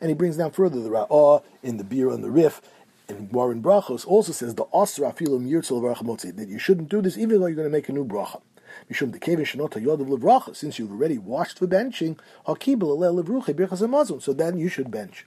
And 0.00 0.08
he 0.08 0.14
brings 0.14 0.38
down 0.38 0.50
further 0.52 0.80
the 0.80 0.88
Ra'ah 0.88 1.42
in 1.62 1.76
the 1.76 1.84
beer 1.84 2.10
and 2.10 2.24
the 2.24 2.30
Rif, 2.30 2.62
and 3.08 3.30
Warren 3.32 3.62
Brachos 3.62 4.06
also 4.06 4.32
says 4.32 4.54
the 4.54 4.64
Asra 4.72 5.12
Filim 5.12 5.48
Yirtzel 5.48 6.36
that 6.36 6.48
you 6.48 6.58
shouldn't 6.58 6.88
do 6.88 7.02
this 7.02 7.18
even 7.18 7.40
though 7.40 7.46
you're 7.46 7.56
going 7.56 7.68
to 7.68 7.72
make 7.72 7.88
a 7.88 7.92
new 7.92 8.04
bracha. 8.04 8.40
Mishum 8.90 9.10
dekevin. 9.16 10.56
Since 10.56 10.78
you've 10.78 10.90
already 10.90 11.18
washed 11.18 11.58
for 11.58 11.66
benching. 11.66 12.18
So 14.22 14.32
then 14.32 14.58
you 14.58 14.68
should 14.68 14.90
bench. 14.90 15.26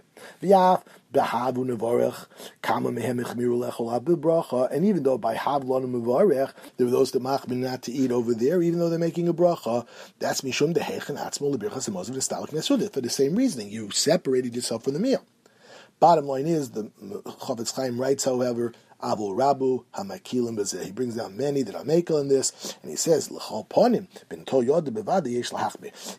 Kama. 2.61 2.89
And 2.89 4.85
even 4.85 5.03
though 5.03 5.17
by 5.17 5.35
havlon 5.35 5.85
mevarech 5.91 6.53
there 6.77 6.87
are 6.87 6.89
those 6.89 7.11
that 7.11 7.21
machmin 7.21 7.57
not 7.57 7.81
to 7.83 7.91
eat 7.91 8.11
over 8.11 8.33
there, 8.33 8.61
even 8.61 8.79
though 8.79 8.89
they're 8.89 8.99
making 8.99 9.27
a 9.27 9.33
bracha, 9.33 9.85
that's 10.19 10.41
mishum 10.41 10.73
dehechen 10.73 11.17
atzmo 11.17 11.53
lebirchas 11.55 11.87
amazon 11.89 12.15
v'stalak 12.15 12.49
nesudah. 12.49 12.91
For 12.93 13.01
the 13.01 13.09
same 13.09 13.35
reasoning, 13.35 13.69
you 13.69 13.91
separated 13.91 14.55
yourself 14.55 14.83
from 14.83 14.93
the 14.93 14.99
meal. 14.99 15.23
Bottom 15.99 16.25
line 16.25 16.47
is 16.47 16.71
the 16.71 16.91
Chofetz 17.25 17.73
Chaim 17.73 17.99
writes, 17.99 18.25
however, 18.25 18.73
Abu 19.05 19.35
Rabu 19.35 19.85
Hamakilim. 19.93 20.83
He 20.83 20.91
brings 20.91 21.15
down 21.15 21.38
many 21.38 21.62
that 21.62 21.75
are 21.75 21.83
makel 21.83 22.19
in 22.19 22.27
this, 22.27 22.75
and 22.81 22.89
he 22.89 22.97
says. 22.97 23.29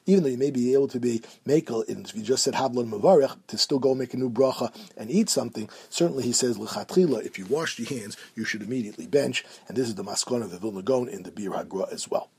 Even 0.06 0.22
though 0.22 0.28
you 0.28 0.38
may 0.38 0.50
be 0.50 0.72
able 0.72 0.88
to 0.88 1.00
be 1.00 1.20
makel, 1.46 1.88
and 1.88 2.06
if 2.06 2.14
you 2.14 2.22
just 2.22 2.44
said 2.44 2.54
havlon 2.54 2.88
mavarech, 2.88 3.36
to 3.48 3.58
still 3.58 3.80
go 3.80 3.94
make 3.94 4.14
a 4.14 4.16
new 4.16 4.30
bracha 4.30 4.72
and 4.96 5.10
eat 5.10 5.28
something, 5.28 5.68
certainly 5.90 6.22
he 6.22 6.32
says, 6.32 6.58
if 6.60 7.38
you 7.38 7.46
washed 7.46 7.78
your 7.78 7.88
hands, 7.88 8.16
you 8.34 8.44
should 8.44 8.62
immediately 8.62 9.06
bench, 9.06 9.44
and 9.66 9.76
this 9.76 9.88
is 9.88 9.96
the 9.96 10.04
maskon 10.04 10.42
of 10.42 10.50
the 10.50 10.58
Vilna 10.58 10.82
Gaon 10.82 11.08
in 11.08 11.24
the 11.24 11.32
Bir 11.32 11.50
Hagra 11.50 11.92
as 11.92 12.08
well. 12.08 12.30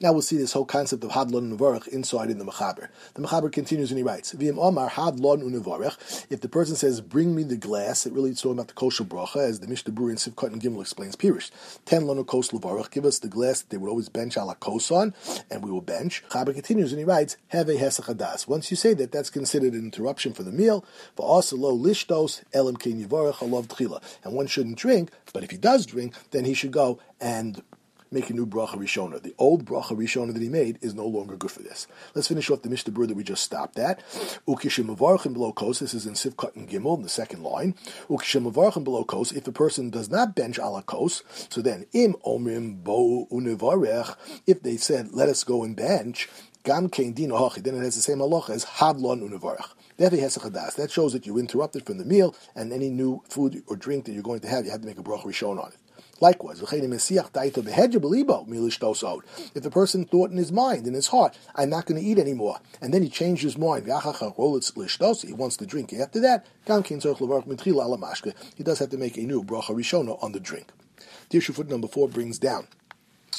Now 0.00 0.12
we'll 0.12 0.22
see 0.22 0.36
this 0.36 0.52
whole 0.52 0.64
concept 0.64 1.02
of 1.02 1.10
hadlon 1.10 1.52
unevarech 1.52 1.88
inside 1.88 2.30
in 2.30 2.38
the 2.38 2.44
mechaber. 2.44 2.86
The 3.14 3.22
mechaber 3.22 3.50
continues 3.50 3.90
and 3.90 3.98
he 3.98 4.04
writes, 4.04 4.32
"V'im 4.32 4.56
omar 4.56 4.90
hadlon 4.90 5.42
unevarech." 5.42 6.26
If 6.30 6.40
the 6.40 6.48
person 6.48 6.76
says, 6.76 7.00
"Bring 7.00 7.34
me 7.34 7.42
the 7.42 7.56
glass," 7.56 8.06
it 8.06 8.12
really 8.12 8.30
is 8.30 8.40
talking 8.40 8.52
about 8.52 8.68
the 8.68 8.74
kosher 8.74 9.02
bracha, 9.02 9.48
as 9.48 9.58
the 9.58 9.66
Mishnah 9.66 9.92
Berurah 9.92 10.10
in 10.10 10.16
Sivkot 10.16 10.52
and 10.52 10.62
Gimel 10.62 10.82
explains. 10.82 11.16
Pirish 11.16 11.50
ten 11.84 12.04
lonu 12.04 12.24
kos. 12.24 12.48
Give 12.90 13.04
us 13.04 13.18
the 13.18 13.26
glass 13.26 13.62
that 13.62 13.70
they 13.70 13.76
would 13.76 13.90
always 13.90 14.08
bench 14.08 14.36
ala 14.36 14.54
kos 14.54 14.92
on, 14.92 15.14
and 15.50 15.64
we 15.64 15.70
will 15.70 15.80
bench. 15.80 16.22
Chaber 16.30 16.54
continues 16.54 16.92
and 16.92 17.00
he 17.00 17.04
writes, 17.04 17.36
"Have 17.48 17.68
a 17.68 17.74
hesach 17.74 18.46
Once 18.46 18.70
you 18.70 18.76
say 18.76 18.94
that, 18.94 19.10
that's 19.10 19.30
considered 19.30 19.72
an 19.72 19.80
interruption 19.80 20.32
for 20.32 20.44
the 20.44 20.52
meal. 20.52 20.84
For 21.16 21.26
also 21.26 21.56
lo 21.56 21.76
lishtos 21.76 22.42
elam 22.52 22.76
kein 22.76 23.04
yivarech 23.04 23.38
alav 23.38 23.66
tchila, 23.66 24.00
and 24.22 24.32
one 24.32 24.46
shouldn't 24.46 24.76
drink. 24.76 25.10
But 25.32 25.42
if 25.42 25.50
he 25.50 25.56
does 25.56 25.86
drink, 25.86 26.14
then 26.30 26.44
he 26.44 26.54
should 26.54 26.70
go 26.70 27.00
and 27.20 27.62
make 28.10 28.30
a 28.30 28.32
new 28.32 28.46
bracha 28.46 28.76
rishona. 28.76 29.22
The 29.22 29.34
old 29.38 29.64
bracha 29.64 29.96
rishona 29.96 30.32
that 30.32 30.42
he 30.42 30.48
made 30.48 30.78
is 30.80 30.94
no 30.94 31.06
longer 31.06 31.36
good 31.36 31.50
for 31.50 31.62
this. 31.62 31.86
Let's 32.14 32.28
finish 32.28 32.50
off 32.50 32.62
the 32.62 32.70
Mishnah 32.70 32.92
Berurah 32.92 33.08
that 33.08 33.16
we 33.16 33.24
just 33.24 33.42
stopped 33.42 33.78
at. 33.78 34.00
Ukishim 34.46 34.86
below 35.34 35.52
kos. 35.52 35.78
This 35.80 35.94
is 35.94 36.06
in 36.06 36.14
Sivkot 36.14 36.56
and 36.56 36.68
Gimel, 36.68 36.96
in 36.96 37.02
the 37.02 37.08
second 37.08 37.42
line. 37.42 37.74
Ukishim 38.08 38.84
below 38.84 39.04
kos. 39.04 39.32
If 39.32 39.46
a 39.46 39.52
person 39.52 39.90
does 39.90 40.10
not 40.10 40.34
bench 40.34 40.58
ala 40.58 40.82
kos, 40.82 41.22
so 41.48 41.60
then 41.60 41.86
im 41.92 42.14
omrim 42.26 42.82
bo 42.82 43.26
univarech. 43.30 44.16
If 44.46 44.62
they 44.62 44.76
said, 44.76 45.12
"Let 45.12 45.28
us 45.28 45.44
go 45.44 45.62
and 45.64 45.76
bench," 45.76 46.28
gam 46.64 46.88
kein 46.88 47.14
hachi. 47.14 47.62
Then 47.62 47.76
it 47.76 47.82
has 47.82 47.96
the 47.96 48.02
same 48.02 48.18
halacha 48.18 48.50
as 48.50 48.64
hadlon 48.64 49.22
univarech. 49.28 49.74
That 49.96 50.90
shows 50.92 51.12
that 51.12 51.26
you 51.26 51.38
interrupted 51.38 51.84
from 51.84 51.98
the 51.98 52.04
meal, 52.04 52.34
and 52.54 52.72
any 52.72 52.88
new 52.88 53.22
food 53.28 53.64
or 53.66 53.74
drink 53.74 54.04
that 54.04 54.12
you're 54.12 54.22
going 54.22 54.38
to 54.40 54.48
have, 54.48 54.64
you 54.64 54.70
have 54.70 54.82
to 54.82 54.86
make 54.86 54.96
a 54.96 55.02
bracha 55.02 55.24
rishon 55.24 55.58
on 55.60 55.72
it. 55.72 55.78
Likewise, 56.20 56.60
if 56.60 56.70
the 59.62 59.70
person 59.70 60.04
thought 60.04 60.30
in 60.30 60.36
his 60.36 60.50
mind, 60.50 60.86
in 60.86 60.94
his 60.94 61.06
heart, 61.08 61.38
I'm 61.54 61.70
not 61.70 61.86
going 61.86 62.00
to 62.00 62.06
eat 62.06 62.18
anymore, 62.18 62.58
and 62.80 62.92
then 62.92 63.02
he 63.02 63.08
changed 63.08 63.42
his 63.42 63.56
mind, 63.56 63.86
he 63.86 63.92
wants 65.32 65.56
to 65.56 65.66
drink. 65.66 65.92
After 65.92 66.20
that, 66.20 66.46
he 66.66 68.64
does 68.64 68.78
have 68.78 68.90
to 68.90 68.98
make 68.98 69.16
a 69.16 69.22
new 69.22 69.44
bracha 69.44 69.74
rishona 69.74 70.22
on 70.22 70.32
the 70.32 70.40
drink. 70.40 70.72
The 71.30 71.38
issue 71.38 71.52
number 71.68 71.88
four 71.88 72.08
brings 72.08 72.38
down 72.38 72.66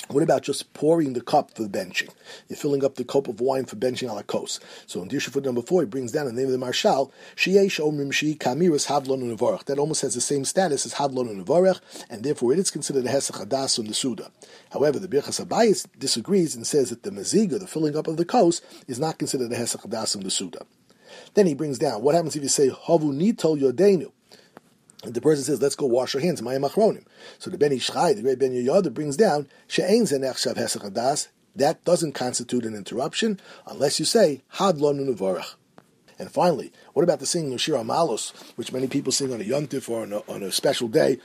what 0.07 0.23
about 0.23 0.43
just 0.43 0.73
pouring 0.73 1.13
the 1.13 1.21
cup 1.21 1.55
for 1.55 1.67
benching? 1.67 2.09
You're 2.47 2.57
filling 2.57 2.83
up 2.83 2.95
the 2.95 3.03
cup 3.03 3.27
of 3.27 3.41
wine 3.41 3.65
for 3.65 3.75
benching 3.75 4.09
a 4.09 4.13
la 4.13 4.21
kos. 4.21 4.59
So 4.87 5.01
in 5.01 5.09
Dirshu 5.09 5.29
foot 5.29 5.45
number 5.45 5.61
four, 5.61 5.81
he 5.81 5.87
brings 5.87 6.11
down 6.11 6.25
the 6.25 6.33
name 6.33 6.45
of 6.45 6.51
the 6.51 6.57
Marshal, 6.57 7.11
Sheyesh 7.35 7.79
Omrim 7.79 8.11
Shi 8.11 8.35
Kamiris 8.35 8.87
Havlon 8.87 9.21
Unevarech. 9.21 9.65
That 9.65 9.79
almost 9.79 10.01
has 10.01 10.15
the 10.15 10.21
same 10.21 10.45
status 10.45 10.85
as 10.85 10.95
Havlon 10.95 11.43
Unevarech, 11.43 11.79
and 12.09 12.23
therefore 12.23 12.53
it 12.53 12.59
is 12.59 12.71
considered 12.71 13.05
a 13.05 13.09
Hesach 13.09 13.45
Hadas 13.45 13.77
on 13.77 13.85
the 13.85 13.93
Suda. 13.93 14.31
However, 14.71 14.99
the 14.99 15.07
Birchas 15.07 15.43
Abayis 15.43 15.85
disagrees 15.97 16.55
and 16.55 16.65
says 16.65 16.89
that 16.89 17.03
the 17.03 17.11
Maziga, 17.11 17.59
the 17.59 17.67
filling 17.67 17.95
up 17.95 18.07
of 18.07 18.17
the 18.17 18.25
kos, 18.25 18.61
is 18.87 18.99
not 18.99 19.17
considered 19.17 19.51
a 19.51 19.55
Hesach 19.55 19.81
Hadas 19.81 20.15
on 20.15 20.23
the 20.23 20.31
Suda. 20.31 20.65
Then 21.33 21.47
he 21.47 21.53
brings 21.53 21.79
down, 21.79 22.01
what 22.01 22.15
happens 22.15 22.35
if 22.35 22.43
you 22.43 22.49
say, 22.49 22.69
Havu 22.69 23.13
Nitol 23.13 23.59
Yodenu? 23.59 24.11
The 25.03 25.21
person 25.21 25.43
says, 25.45 25.61
let's 25.61 25.75
go 25.75 25.85
wash 25.85 26.13
our 26.13 26.21
hands. 26.21 26.41
Maya 26.41 26.59
machronim. 26.59 27.05
So 27.37 27.49
the 27.49 27.57
Ben 27.57 27.71
Ish 27.71 27.87
Chai, 27.87 28.13
the 28.13 28.21
great 28.21 28.39
Ben 28.39 28.51
Yehoyada, 28.51 28.93
brings 28.93 29.15
down, 29.15 29.47
she'ein 29.67 30.05
That 30.05 31.83
doesn't 31.85 32.11
constitute 32.13 32.65
an 32.65 32.75
interruption 32.75 33.39
unless 33.65 33.99
you 33.99 34.05
say, 34.05 34.43
had 34.49 34.77
lo 34.79 34.93
nuvarach. 34.93 35.55
And 36.19 36.29
finally, 36.29 36.73
what 36.93 37.03
about 37.03 37.19
the 37.19 37.25
singing 37.25 37.53
of 37.53 37.61
Shira 37.61 37.79
Malos, 37.79 38.33
which 38.57 38.73
many 38.73 38.87
people 38.87 39.13
sing 39.13 39.33
on 39.33 39.39
a 39.39 39.45
yontif 39.45 39.89
or 39.89 40.01
on 40.01 40.11
a, 40.11 40.17
on 40.27 40.43
a 40.43 40.51
special 40.51 40.89
day, 40.89 41.17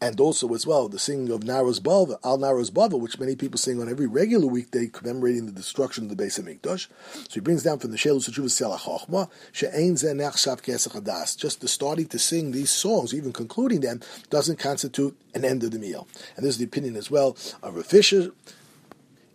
and 0.00 0.20
also 0.20 0.52
as 0.54 0.66
well 0.66 0.88
the 0.88 0.98
singing 0.98 1.30
of 1.30 1.40
Naros 1.40 1.80
Bava, 1.80 2.18
Al 2.24 2.38
Naros 2.38 2.70
Bava, 2.70 2.98
which 2.98 3.18
many 3.18 3.34
people 3.34 3.58
sing 3.58 3.80
on 3.80 3.88
every 3.88 4.06
regular 4.06 4.46
weekday 4.46 4.86
commemorating 4.86 5.46
the 5.46 5.52
destruction 5.52 6.04
of 6.04 6.10
the 6.10 6.16
base 6.16 6.38
of 6.38 6.44
Mikdash. 6.44 6.86
So 7.12 7.34
he 7.34 7.40
brings 7.40 7.62
down 7.62 7.78
from 7.78 7.90
the 7.90 7.96
Shelus 7.96 8.28
Chochma, 8.28 9.28
She'ein 9.52 9.94
Zenach 9.94 10.36
Shav 10.36 11.36
Just 11.36 11.60
the 11.60 11.68
starting 11.68 12.06
to 12.06 12.18
sing 12.18 12.52
these 12.52 12.70
songs, 12.70 13.14
even 13.14 13.32
concluding 13.32 13.80
them, 13.80 14.00
doesn't 14.30 14.58
constitute 14.58 15.16
an 15.34 15.44
end 15.44 15.64
of 15.64 15.72
the 15.72 15.78
meal. 15.78 16.06
And 16.36 16.44
this 16.44 16.54
is 16.54 16.58
the 16.58 16.64
opinion 16.64 16.96
as 16.96 17.10
well 17.10 17.36
of 17.62 17.74
Rav 17.74 17.86
Fisher 17.86 18.30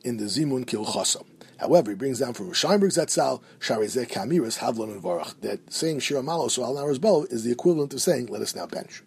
in 0.04 0.18
the 0.18 0.26
Zimun 0.26 0.66
Kilchasam. 0.66 1.26
However, 1.58 1.92
he 1.92 1.96
brings 1.96 2.20
down 2.20 2.34
from 2.34 2.50
Rishayimberg 2.50 2.92
Zatzal, 2.92 3.42
Sharizek 3.60 4.10
Kamiris, 4.10 4.58
Havlon 4.58 4.92
and 4.92 5.02
Varach, 5.02 5.40
that 5.42 5.72
saying 5.72 6.00
Shira 6.00 6.22
Malos 6.22 6.58
or 6.58 6.66
Al 6.66 6.76
Naros 6.76 6.98
Bava 6.98 7.32
is 7.32 7.46
the 7.46 7.52
equivalent 7.52 7.94
of 7.94 8.02
saying, 8.02 8.26
let 8.28 8.42
us 8.42 8.56
now 8.56 8.66
bench. 8.66 9.02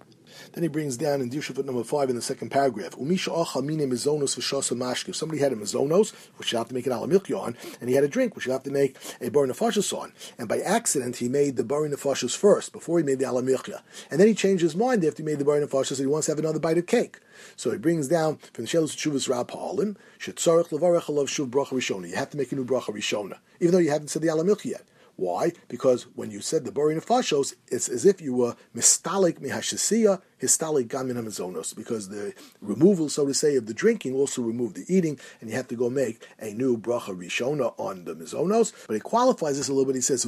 Then 0.52 0.62
he 0.62 0.68
brings 0.68 0.96
down 0.96 1.20
in 1.20 1.30
Dirshu 1.30 1.64
number 1.64 1.84
five 1.84 2.10
in 2.10 2.16
the 2.16 2.22
second 2.22 2.50
paragraph. 2.50 2.92
Umisha 2.92 3.32
acha 3.34 3.64
mine 3.64 3.88
mizonos 3.90 4.36
v'shasa 4.36 4.76
mashke. 4.76 5.10
If 5.10 5.16
somebody 5.16 5.40
had 5.40 5.52
a 5.52 5.56
mizonos, 5.56 6.12
which 6.36 6.52
you 6.52 6.58
have 6.58 6.68
to 6.68 6.74
make 6.74 6.86
an 6.86 6.92
alamilki 6.92 7.38
on, 7.38 7.56
and 7.80 7.88
he 7.88 7.94
had 7.94 8.04
a 8.04 8.08
drink, 8.08 8.34
which 8.34 8.46
you 8.46 8.52
have 8.52 8.62
to 8.64 8.70
make 8.70 8.96
a 9.20 9.28
bar 9.30 9.44
on, 9.44 10.12
and 10.38 10.48
by 10.48 10.58
accident 10.60 11.16
he 11.16 11.28
made 11.28 11.56
the 11.56 11.64
bar 11.64 11.88
first 11.96 12.72
before 12.72 12.98
he 12.98 13.04
made 13.04 13.18
the 13.18 13.24
alamilkia, 13.24 13.80
and 14.10 14.20
then 14.20 14.26
he 14.28 14.34
changed 14.34 14.62
his 14.62 14.76
mind 14.76 15.04
after 15.04 15.22
he 15.22 15.26
made 15.26 15.38
the 15.38 15.44
bar 15.44 15.56
and 15.56 15.70
he 15.70 16.06
wants 16.06 16.26
to 16.26 16.32
have 16.32 16.38
another 16.38 16.58
bite 16.58 16.78
of 16.78 16.86
cake. 16.86 17.20
So 17.56 17.70
he 17.70 17.78
brings 17.78 18.08
down 18.08 18.38
from 18.52 18.64
the 18.64 18.70
Shelos 18.70 18.96
Chuvas 18.96 19.28
Rab 19.28 19.50
Ha'alim, 19.50 19.96
Shetzarech 20.18 20.68
Levarech 20.68 21.04
Alav 21.04 21.26
Shuv 21.26 21.50
Bracha 21.50 21.72
Rishona. 21.72 22.08
You 22.08 22.16
have 22.16 22.30
to 22.30 22.36
make 22.36 22.50
a 22.52 22.54
new 22.54 22.64
Bracha 22.64 22.94
Rishona, 22.94 23.38
even 23.60 23.72
though 23.72 23.78
you 23.78 23.90
haven't 23.90 24.08
said 24.08 24.22
the 24.22 24.28
alamilki 24.28 24.70
yet. 24.70 24.82
Why? 25.16 25.52
Because 25.68 26.06
when 26.14 26.30
you 26.30 26.40
said 26.40 26.64
the 26.66 26.72
Borin 26.72 27.00
Nefashos, 27.00 27.54
it's 27.68 27.88
as 27.88 28.04
if 28.04 28.20
you 28.20 28.34
were 28.34 28.54
mistalik 28.76 29.40
mihashasiya, 29.40 30.20
histalik 30.42 30.88
gamin 30.88 31.14
hamazonos, 31.14 31.74
because 31.74 32.10
the 32.10 32.34
removal, 32.60 33.08
so 33.08 33.26
to 33.26 33.32
say, 33.32 33.56
of 33.56 33.64
the 33.64 33.72
drinking 33.72 34.14
also 34.14 34.42
removed 34.42 34.76
the 34.76 34.84
eating, 34.94 35.18
and 35.40 35.48
you 35.48 35.56
have 35.56 35.68
to 35.68 35.74
go 35.74 35.88
make 35.88 36.22
a 36.38 36.52
new 36.52 36.76
bracha 36.76 37.16
rishona 37.16 37.72
on 37.78 38.04
the 38.04 38.14
mizonos. 38.14 38.74
But 38.86 38.94
he 38.94 39.00
qualifies 39.00 39.56
this 39.56 39.68
a 39.68 39.72
little 39.72 39.86
bit. 39.86 39.94
He 39.94 40.02
says, 40.02 40.24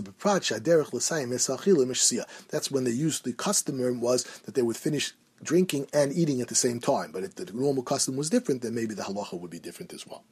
That's 2.51 2.71
when 2.71 2.85
they 2.85 2.91
used 2.91 3.25
the 3.25 3.33
custom 3.35 4.01
was 4.01 4.25
that 4.45 4.55
they 4.55 4.63
would 4.63 4.77
finish 4.77 5.13
drinking 5.43 5.87
and 5.93 6.13
eating 6.13 6.41
at 6.41 6.49
the 6.49 6.55
same 6.55 6.81
time. 6.81 7.13
But 7.13 7.25
if 7.25 7.35
the 7.35 7.45
normal 7.53 7.83
custom 7.83 8.17
was 8.17 8.31
different, 8.31 8.63
then 8.63 8.75
maybe 8.75 8.95
the 8.95 9.03
halacha 9.03 9.39
would 9.39 9.51
be 9.51 9.59
different 9.59 9.93
as 9.93 10.07
well. 10.07 10.25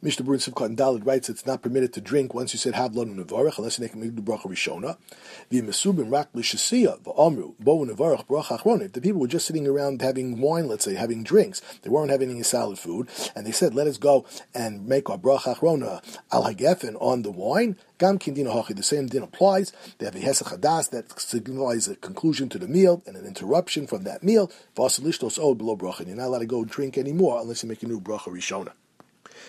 Mishnah 0.00 0.24
Berurah 0.24 0.48
Sivkot 0.48 0.66
and 0.66 0.78
Dalit 0.78 1.04
writes 1.04 1.28
it's 1.28 1.44
not 1.44 1.60
permitted 1.60 1.92
to 1.92 2.00
drink 2.00 2.32
once 2.32 2.54
you 2.54 2.58
said 2.60 2.74
Havlon 2.74 3.16
Nevarach 3.16 3.58
unless 3.58 3.80
you 3.80 3.82
make 3.82 3.94
a 3.94 4.22
bracha 4.22 4.42
Rishona. 4.42 4.96
V'Mesubim 5.50 6.12
Rak 6.12 6.28
L'Shasiya 6.34 7.02
V'Amru 7.02 7.54
Bo 7.58 7.84
Nevarach 7.84 8.24
Bracha 8.28 8.60
Achron. 8.60 8.80
If 8.80 8.92
the 8.92 9.00
people 9.00 9.20
were 9.20 9.26
just 9.26 9.48
sitting 9.48 9.66
around 9.66 10.00
having 10.00 10.40
wine, 10.40 10.68
let's 10.68 10.84
say 10.84 10.94
having 10.94 11.24
drinks, 11.24 11.60
they 11.82 11.90
weren't 11.90 12.12
having 12.12 12.30
any 12.30 12.44
solid 12.44 12.78
food, 12.78 13.08
and 13.34 13.44
they 13.44 13.50
said, 13.50 13.74
"Let 13.74 13.88
us 13.88 13.98
go 13.98 14.24
and 14.54 14.86
make 14.86 15.10
our 15.10 15.18
Bracha 15.18 15.56
Achrona 15.56 16.00
Al 16.30 16.44
Hagefen 16.44 16.94
on 17.00 17.22
the 17.22 17.32
wine." 17.32 17.76
Gam 17.98 18.20
Kindina 18.20 18.54
Hachi. 18.54 18.76
The 18.76 18.84
same 18.84 19.08
din 19.08 19.24
applies. 19.24 19.72
They 19.98 20.06
have 20.06 20.14
a 20.14 20.20
Hesach 20.20 20.56
Hadas 20.56 20.90
that 20.90 21.18
signifies 21.18 21.88
a 21.88 21.96
conclusion 21.96 22.48
to 22.50 22.58
the 22.60 22.68
meal 22.68 23.02
and 23.04 23.16
an 23.16 23.26
interruption 23.26 23.88
from 23.88 24.04
that 24.04 24.22
meal. 24.22 24.48
Vasilishtos 24.76 25.42
Od 25.42 25.58
below 25.58 25.76
Bracha. 25.76 26.06
You're 26.06 26.14
not 26.14 26.26
allowed 26.26 26.38
to 26.38 26.46
go 26.46 26.64
drink 26.64 26.96
anymore 26.96 27.40
unless 27.40 27.64
you 27.64 27.68
make 27.68 27.82
a 27.82 27.86
new 27.88 28.00
Bracha 28.00 28.28
Rishona. 28.28 28.74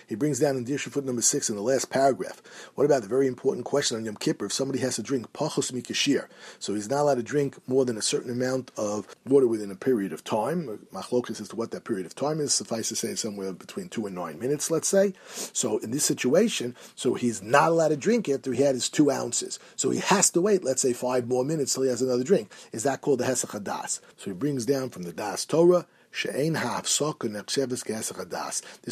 He 0.07 0.15
brings 0.15 0.39
down 0.39 0.57
in 0.57 0.65
Dirshu 0.65 0.91
foot 0.91 1.05
number 1.05 1.21
six 1.21 1.49
in 1.49 1.55
the 1.55 1.61
last 1.61 1.89
paragraph. 1.89 2.41
What 2.75 2.85
about 2.85 3.01
the 3.01 3.07
very 3.07 3.27
important 3.27 3.65
question 3.65 3.97
on 3.97 4.05
Yom 4.05 4.15
Kippur? 4.15 4.45
If 4.45 4.53
somebody 4.53 4.79
has 4.79 4.95
to 4.95 5.03
drink 5.03 5.31
pachos 5.33 5.71
mikashir, 5.71 6.27
so 6.59 6.73
he's 6.73 6.89
not 6.89 7.01
allowed 7.01 7.15
to 7.15 7.23
drink 7.23 7.57
more 7.67 7.85
than 7.85 7.97
a 7.97 8.01
certain 8.01 8.31
amount 8.31 8.71
of 8.77 9.07
water 9.25 9.47
within 9.47 9.71
a 9.71 9.75
period 9.75 10.13
of 10.13 10.23
time. 10.23 10.87
Machlokas 10.93 11.41
as 11.41 11.49
to 11.49 11.55
what 11.55 11.71
that 11.71 11.83
period 11.83 12.05
of 12.05 12.15
time 12.15 12.39
is. 12.39 12.53
Suffice 12.53 12.89
to 12.89 12.95
say, 12.95 13.15
somewhere 13.15 13.53
between 13.53 13.89
two 13.89 14.05
and 14.05 14.15
nine 14.15 14.39
minutes, 14.39 14.71
let's 14.71 14.87
say. 14.87 15.13
So 15.53 15.77
in 15.79 15.91
this 15.91 16.05
situation, 16.05 16.75
so 16.95 17.13
he's 17.13 17.41
not 17.41 17.71
allowed 17.71 17.89
to 17.89 17.97
drink 17.97 18.29
after 18.29 18.53
he 18.53 18.63
had 18.63 18.75
his 18.75 18.89
two 18.89 19.11
ounces. 19.11 19.59
So 19.75 19.89
he 19.89 19.99
has 19.99 20.29
to 20.31 20.41
wait, 20.41 20.63
let's 20.63 20.81
say, 20.81 20.93
five 20.93 21.27
more 21.27 21.43
minutes 21.43 21.73
till 21.73 21.83
he 21.83 21.89
has 21.89 22.01
another 22.01 22.23
drink. 22.23 22.51
Is 22.71 22.83
that 22.83 23.01
called 23.01 23.19
the 23.19 23.25
Hesach 23.25 23.51
Hadas? 23.51 23.99
So 24.17 24.25
he 24.25 24.33
brings 24.33 24.65
down 24.65 24.89
from 24.89 25.03
the 25.03 25.13
Das 25.13 25.45
Torah. 25.45 25.85
This 26.11 26.25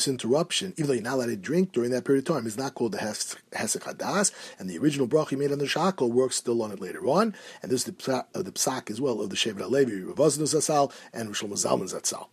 interruption, 0.07 0.73
even 0.77 0.87
though 0.87 0.93
you're 0.93 1.01
not 1.01 1.13
allowed 1.15 1.25
to 1.25 1.35
drink 1.35 1.71
during 1.71 1.91
that 1.91 2.05
period 2.05 2.27
of 2.27 2.35
time, 2.35 2.45
is 2.45 2.57
not 2.57 2.75
called 2.75 2.91
the 2.93 2.99
hesek 2.99 3.39
hadas, 3.53 4.31
and 4.59 4.69
the 4.69 4.77
original 4.77 5.07
bracha 5.07 5.31
you 5.31 5.37
made 5.37 5.51
on 5.51 5.57
the 5.57 5.65
shakel 5.65 6.11
works 6.11 6.35
still 6.35 6.61
on 6.61 6.71
it 6.71 6.79
later 6.79 7.05
on, 7.07 7.33
and 7.61 7.71
this 7.71 7.87
is 7.87 7.93
the, 7.93 8.13
uh, 8.13 8.41
the 8.41 8.51
psak 8.51 8.91
as 8.91 9.01
well 9.01 9.19
of 9.21 9.29
the 9.29 9.35
Shevet 9.35 9.59
Alevi, 9.59 10.05
Ravaznu 10.05 10.43
Zatzal, 10.43 10.91
and 11.11 11.29
Rishon 11.29 11.49
Zalman 11.51 11.91
Zatzal. 11.91 12.27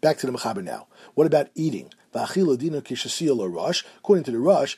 Back 0.00 0.18
to 0.18 0.26
the 0.26 0.32
Mechaber 0.32 0.64
now. 0.64 0.86
What 1.14 1.26
about 1.26 1.50
eating? 1.54 1.90
According 2.14 2.64
to 4.24 4.30
the 4.30 4.38
Rosh, 4.38 4.76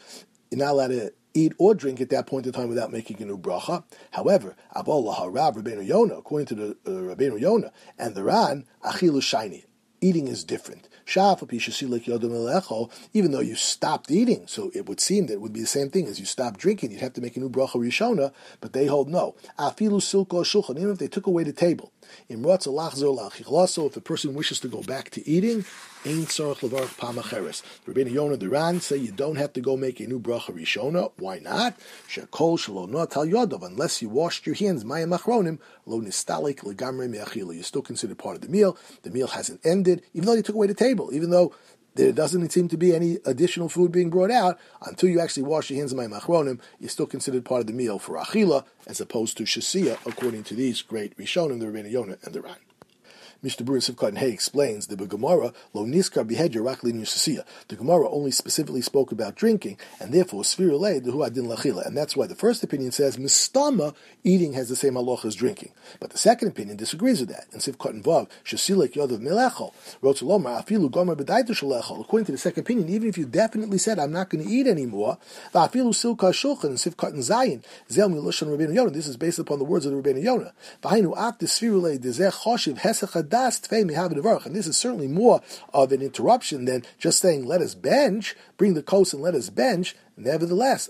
you're 0.50 0.58
not 0.58 0.70
allowed 0.70 0.88
to 0.88 1.12
eat 1.36 1.54
or 1.58 1.74
drink 1.74 2.00
at 2.00 2.10
that 2.10 2.26
point 2.26 2.46
in 2.46 2.52
time 2.52 2.68
without 2.68 2.92
making 2.92 3.22
a 3.22 3.26
new 3.26 3.38
bracha. 3.38 3.84
However, 4.12 4.56
Abol 4.76 5.14
Harav 5.16 5.56
Rabbeinu 5.56 5.86
Yonah, 5.86 6.16
according 6.16 6.46
to 6.48 6.54
the 6.56 6.70
uh, 6.86 7.14
Rabbeinu 7.16 7.40
Yonah 7.40 7.72
and 7.98 8.14
the 8.16 8.24
Ran, 8.24 8.66
Achilu 8.84 9.22
Shiny. 9.22 9.66
Eating 10.00 10.28
is 10.28 10.44
different. 10.44 10.88
Even 13.12 13.30
though 13.30 13.40
you 13.40 13.54
stopped 13.54 14.10
eating, 14.10 14.46
so 14.46 14.70
it 14.74 14.86
would 14.86 15.00
seem 15.00 15.26
that 15.26 15.34
it 15.34 15.40
would 15.40 15.52
be 15.52 15.60
the 15.60 15.66
same 15.66 15.88
thing 15.88 16.06
as 16.06 16.18
you 16.18 16.26
stopped 16.26 16.58
drinking. 16.58 16.90
You'd 16.90 17.00
have 17.00 17.12
to 17.14 17.20
make 17.20 17.36
a 17.36 17.40
new 17.40 17.48
bracha 17.48 17.76
rishona, 17.76 18.32
but 18.60 18.72
they 18.72 18.86
hold 18.86 19.08
no. 19.08 19.36
Even 19.58 20.90
if 20.90 20.98
they 20.98 21.08
took 21.08 21.26
away 21.26 21.44
the 21.44 21.52
table, 21.52 21.92
if 22.28 23.96
a 23.96 24.00
person 24.00 24.34
wishes 24.34 24.60
to 24.60 24.68
go 24.68 24.82
back 24.82 25.10
to 25.10 25.28
eating, 25.28 25.64
Ein 26.06 26.24
tzarich 26.24 26.60
levarach 26.60 26.96
pamacheres. 26.98 27.62
Rabbeinu 27.84 28.12
Yonah 28.12 28.36
Duran 28.36 28.80
say 28.80 28.96
you 28.96 29.10
don't 29.10 29.34
have 29.34 29.52
to 29.54 29.60
go 29.60 29.76
make 29.76 29.98
a 29.98 30.06
new 30.06 30.20
bracha 30.20 30.54
rishona. 30.54 31.10
Why 31.16 31.40
not? 31.40 31.74
Unless 33.62 34.02
you 34.02 34.08
washed 34.08 34.46
your 34.46 34.54
hands. 34.54 34.84
You're 34.84 35.08
still 37.64 37.82
considered 37.82 38.18
part 38.18 38.36
of 38.36 38.42
the 38.42 38.48
meal. 38.48 38.78
The 39.02 39.10
meal 39.10 39.26
hasn't 39.26 39.66
ended, 39.66 40.04
even 40.14 40.26
though 40.26 40.34
you 40.34 40.42
took 40.42 40.54
away 40.54 40.68
the 40.68 40.74
table. 40.74 40.95
Even 41.12 41.30
though 41.30 41.54
there 41.96 42.12
doesn't 42.12 42.52
seem 42.52 42.68
to 42.68 42.76
be 42.76 42.94
any 42.94 43.18
additional 43.24 43.68
food 43.68 43.90
being 43.90 44.10
brought 44.10 44.30
out 44.30 44.58
until 44.82 45.08
you 45.08 45.18
actually 45.18 45.44
wash 45.44 45.70
your 45.70 45.78
hands 45.78 45.92
in 45.92 45.96
my 45.96 46.06
machronim. 46.06 46.60
You're 46.78 46.90
still 46.90 47.06
considered 47.06 47.44
part 47.44 47.62
of 47.62 47.66
the 47.66 47.72
meal 47.72 47.98
for 47.98 48.16
achila, 48.16 48.64
as 48.86 49.00
opposed 49.00 49.38
to 49.38 49.44
shasiya, 49.44 49.98
according 50.06 50.44
to 50.44 50.54
these 50.54 50.82
great 50.82 51.16
rishonim, 51.16 51.58
the 51.60 51.66
Rebbeinu 51.66 51.90
Yonah 51.90 52.18
and 52.22 52.34
the 52.34 52.42
Ran. 52.42 52.65
Mr. 53.44 53.64
Bruin 53.64 53.80
Sivkot 53.80 54.08
and 54.08 54.18
Hay 54.18 54.30
explains 54.30 54.86
the 54.86 54.96
Gemara 54.96 55.52
lo 55.74 55.84
niskar 55.84 56.28
behedya 56.28 56.62
raklin 56.62 57.00
yusasiya. 57.00 57.44
The 57.68 57.76
Gemara 57.76 58.10
only 58.10 58.30
specifically 58.30 58.82
spoke 58.82 59.12
about 59.12 59.34
drinking, 59.34 59.78
and 60.00 60.12
therefore 60.12 60.42
sfira 60.42 60.76
the 61.02 61.12
adin 61.22 61.46
lachila. 61.46 61.86
And 61.86 61.96
that's 61.96 62.16
why 62.16 62.26
the 62.26 62.34
first 62.34 62.64
opinion 62.64 62.92
says 62.92 63.16
mistama 63.16 63.94
eating 64.24 64.54
has 64.54 64.68
the 64.68 64.76
same 64.76 64.94
halacha 64.94 65.26
as 65.26 65.34
drinking. 65.34 65.72
But 66.00 66.10
the 66.10 66.18
second 66.18 66.48
opinion 66.48 66.76
disagrees 66.76 67.20
with 67.20 67.28
that. 67.28 67.46
And 67.52 67.60
Sivkot 67.60 67.90
and 67.90 68.04
Vav 68.04 68.28
shasilik 68.44 68.92
yodav 68.94 69.20
melechol 69.20 69.72
rotzolomar 70.02 70.64
afilu 70.64 70.90
gomer. 70.90 71.12
According 71.12 72.26
to 72.26 72.32
the 72.32 72.38
second 72.38 72.60
opinion, 72.62 72.88
even 72.88 73.08
if 73.08 73.18
you 73.18 73.26
definitely 73.26 73.78
said 73.78 73.98
I'm 73.98 74.12
not 74.12 74.30
going 74.30 74.44
to 74.44 74.50
eat 74.50 74.66
anymore, 74.66 75.18
afilu 75.54 75.92
silka 75.94 76.32
shulchan 76.32 76.72
Sivkot 76.72 77.12
and 77.12 77.22
Zayin 77.22 77.64
zel 77.90 78.08
milushan 78.08 78.48
Rabbeinu 78.48 78.74
Yonah. 78.74 78.90
This 78.90 79.06
is 79.06 79.16
based 79.16 79.38
upon 79.38 79.58
the 79.58 79.64
words 79.64 79.86
of 79.86 79.92
the 79.92 80.02
Rabbeinu 80.02 80.22
Yonah. 80.22 80.52
And 84.46 84.54
this 84.54 84.66
is 84.66 84.76
certainly 84.76 85.08
more 85.08 85.40
of 85.72 85.92
an 85.92 86.02
interruption 86.02 86.64
than 86.64 86.84
just 86.98 87.20
saying, 87.20 87.44
let 87.44 87.60
us 87.60 87.74
bench, 87.74 88.34
bring 88.56 88.74
the 88.74 88.82
coast 88.82 89.12
and 89.12 89.22
let 89.22 89.34
us 89.34 89.50
bench. 89.50 89.94
Nevertheless, 90.16 90.88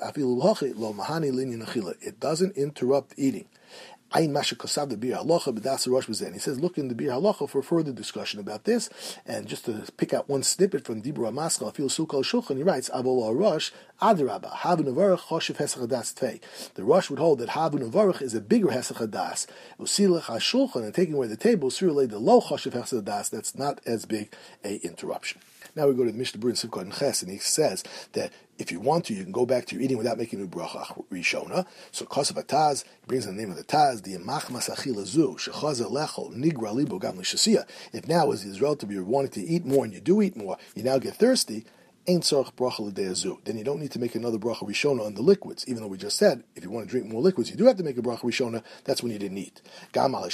it 2.00 2.20
doesn't 2.20 2.56
interrupt 2.56 3.14
eating. 3.16 3.48
Ayin 4.12 4.30
Masha 4.30 4.54
Kosav 4.54 4.88
the 4.88 4.96
Bir 4.96 5.16
Halacha, 5.16 5.54
the 5.54 5.90
Rosh 5.90 6.06
Bazen. 6.06 6.32
He 6.32 6.38
says, 6.38 6.60
look 6.60 6.78
in 6.78 6.88
the 6.88 6.94
Bir 6.94 7.10
Halacha 7.10 7.48
for 7.48 7.62
further 7.62 7.92
discussion 7.92 8.38
about 8.38 8.64
this. 8.64 8.88
And 9.26 9.46
just 9.46 9.64
to 9.64 9.84
pick 9.96 10.14
out 10.14 10.28
one 10.28 10.42
snippet 10.42 10.84
from 10.84 11.02
Dibra 11.02 11.32
Maskal, 11.32 11.72
Afil 11.72 11.86
Sukal 11.86 12.22
Shulchan, 12.22 12.56
he 12.56 12.62
writes, 12.62 12.88
Avol 12.90 13.36
Rosh, 13.36 13.72
Adrabah, 14.00 14.52
Havu 14.58 14.82
Nevarach, 14.82 15.20
Choshev 15.20 15.56
Hesach 15.56 15.86
Hadas 15.86 16.14
Tvei. 16.14 16.40
The 16.74 16.84
Rosh 16.84 17.10
would 17.10 17.18
hold 17.18 17.40
that 17.40 17.50
Havu 17.50 17.74
Nevarach 17.74 18.22
is 18.22 18.34
a 18.34 18.40
bigger 18.40 18.68
Hesach 18.68 18.96
Hadas. 18.96 19.46
Usilach 19.80 20.22
HaShulchan, 20.22 20.84
and 20.84 20.94
taking 20.94 21.14
away 21.14 21.26
the 21.26 21.36
table, 21.36 21.68
Surely 21.70 22.06
the 22.06 22.18
low 22.18 22.40
Choshev 22.40 22.72
Hesach 22.72 23.02
Hadas, 23.02 23.30
that's 23.30 23.56
not 23.56 23.80
as 23.86 24.06
big 24.06 24.32
a 24.64 24.76
interruption. 24.76 25.40
Now 25.76 25.86
we 25.88 25.94
go 25.94 26.04
to 26.04 26.10
the 26.10 26.16
Mishnah 26.16 26.40
Berurah 26.40 26.56
Simcha 26.56 26.78
and 26.78 26.90
Ches, 26.90 27.20
and 27.20 27.30
he 27.30 27.36
says 27.36 27.84
that 28.12 28.32
if 28.56 28.72
you 28.72 28.80
want 28.80 29.04
to, 29.04 29.14
you 29.14 29.22
can 29.22 29.32
go 29.32 29.44
back 29.44 29.66
to 29.66 29.74
your 29.74 29.84
eating 29.84 29.98
without 29.98 30.16
making 30.16 30.42
a 30.42 30.46
bracha 30.46 31.04
rishona. 31.12 31.66
So 31.92 32.06
kosav 32.06 32.42
ataz 32.42 32.84
brings 33.06 33.26
in 33.26 33.36
the 33.36 33.42
name 33.42 33.50
of 33.50 33.58
the 33.58 33.64
taz 33.64 34.02
the 34.02 34.16
machmas 34.16 34.74
achila 34.74 35.04
zu 35.04 35.36
shechazer 35.38 35.90
lechol 35.90 36.34
nigra 36.34 36.72
libo 36.72 36.98
gam 36.98 37.20
If 37.92 38.08
now 38.08 38.32
as 38.32 38.46
is 38.46 38.62
relative 38.62 38.90
you're 38.90 39.04
wanting 39.04 39.32
to 39.32 39.42
eat 39.42 39.66
more 39.66 39.84
and 39.84 39.92
you 39.92 40.00
do 40.00 40.22
eat 40.22 40.34
more, 40.34 40.56
you 40.74 40.82
now 40.82 40.96
get 40.96 41.16
thirsty. 41.16 41.66
Then 42.06 43.58
you 43.58 43.64
don't 43.64 43.80
need 43.80 43.90
to 43.90 43.98
make 43.98 44.14
another 44.14 44.38
bracha 44.38 44.62
rishona 44.62 45.04
on 45.04 45.14
the 45.14 45.22
liquids, 45.22 45.64
even 45.66 45.82
though 45.82 45.88
we 45.88 45.98
just 45.98 46.16
said 46.16 46.44
if 46.54 46.62
you 46.62 46.70
want 46.70 46.86
to 46.86 46.90
drink 46.90 47.06
more 47.06 47.20
liquids, 47.20 47.50
you 47.50 47.56
do 47.56 47.66
have 47.66 47.76
to 47.78 47.82
make 47.82 47.98
a 47.98 48.02
bracha 48.02 48.20
rishona. 48.20 48.62
That's 48.84 49.02
when 49.02 49.10
you 49.12 49.18
didn't 49.18 49.38
eat. 49.38 49.60
Gam 49.92 50.14
al 50.14 50.28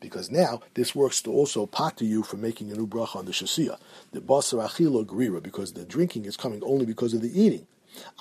because 0.00 0.30
now 0.30 0.60
this 0.74 0.94
works 0.94 1.20
to 1.22 1.30
also 1.30 1.66
pot 1.66 1.98
to 1.98 2.06
you 2.06 2.22
for 2.22 2.38
making 2.38 2.72
a 2.72 2.74
new 2.74 2.86
bracha 2.86 3.16
on 3.16 3.26
the 3.26 3.32
shasiya. 3.32 3.78
The 4.12 4.20
basar 4.20 4.66
achila 4.66 5.04
grira, 5.04 5.42
because 5.42 5.74
the 5.74 5.84
drinking 5.84 6.24
is 6.24 6.36
coming 6.36 6.62
only 6.64 6.86
because 6.86 7.12
of 7.14 7.20
the 7.20 7.40
eating. 7.40 7.66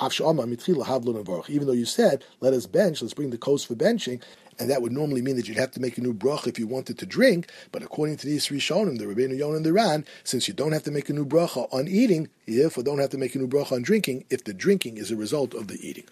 Even 0.01 1.67
though 1.67 1.71
you 1.71 1.85
said, 1.85 2.25
let 2.41 2.53
us 2.53 2.65
bench, 2.65 3.01
let's 3.01 3.13
bring 3.13 3.29
the 3.29 3.37
coast 3.37 3.67
for 3.67 3.75
benching, 3.75 4.21
and 4.61 4.69
that 4.69 4.83
would 4.83 4.91
normally 4.91 5.23
mean 5.23 5.37
that 5.37 5.47
you'd 5.47 5.57
have 5.57 5.71
to 5.71 5.81
make 5.81 5.97
a 5.97 6.01
new 6.01 6.13
bracha 6.13 6.45
if 6.45 6.59
you 6.59 6.67
wanted 6.67 6.99
to 6.99 7.05
drink. 7.07 7.49
But 7.71 7.81
according 7.81 8.17
to 8.17 8.27
these 8.27 8.45
three 8.45 8.59
shonim, 8.59 8.99
the 8.99 9.05
Rabbeinu 9.05 9.35
Yonah 9.35 9.55
and 9.55 9.65
the 9.65 9.73
Ran, 9.73 10.05
since 10.23 10.47
you 10.47 10.53
don't 10.53 10.71
have 10.71 10.83
to 10.83 10.91
make 10.91 11.09
a 11.09 11.13
new 11.13 11.25
bracha 11.25 11.67
on 11.73 11.87
eating, 11.87 12.29
you 12.45 12.61
therefore 12.61 12.83
don't 12.83 12.99
have 12.99 13.09
to 13.09 13.17
make 13.17 13.33
a 13.33 13.39
new 13.39 13.47
bracha 13.47 13.71
on 13.71 13.81
drinking 13.81 14.25
if 14.29 14.43
the 14.43 14.53
drinking 14.53 14.97
is 14.97 15.09
a 15.09 15.15
result 15.15 15.55
of 15.55 15.67
the 15.67 15.79
eating. 15.81 16.03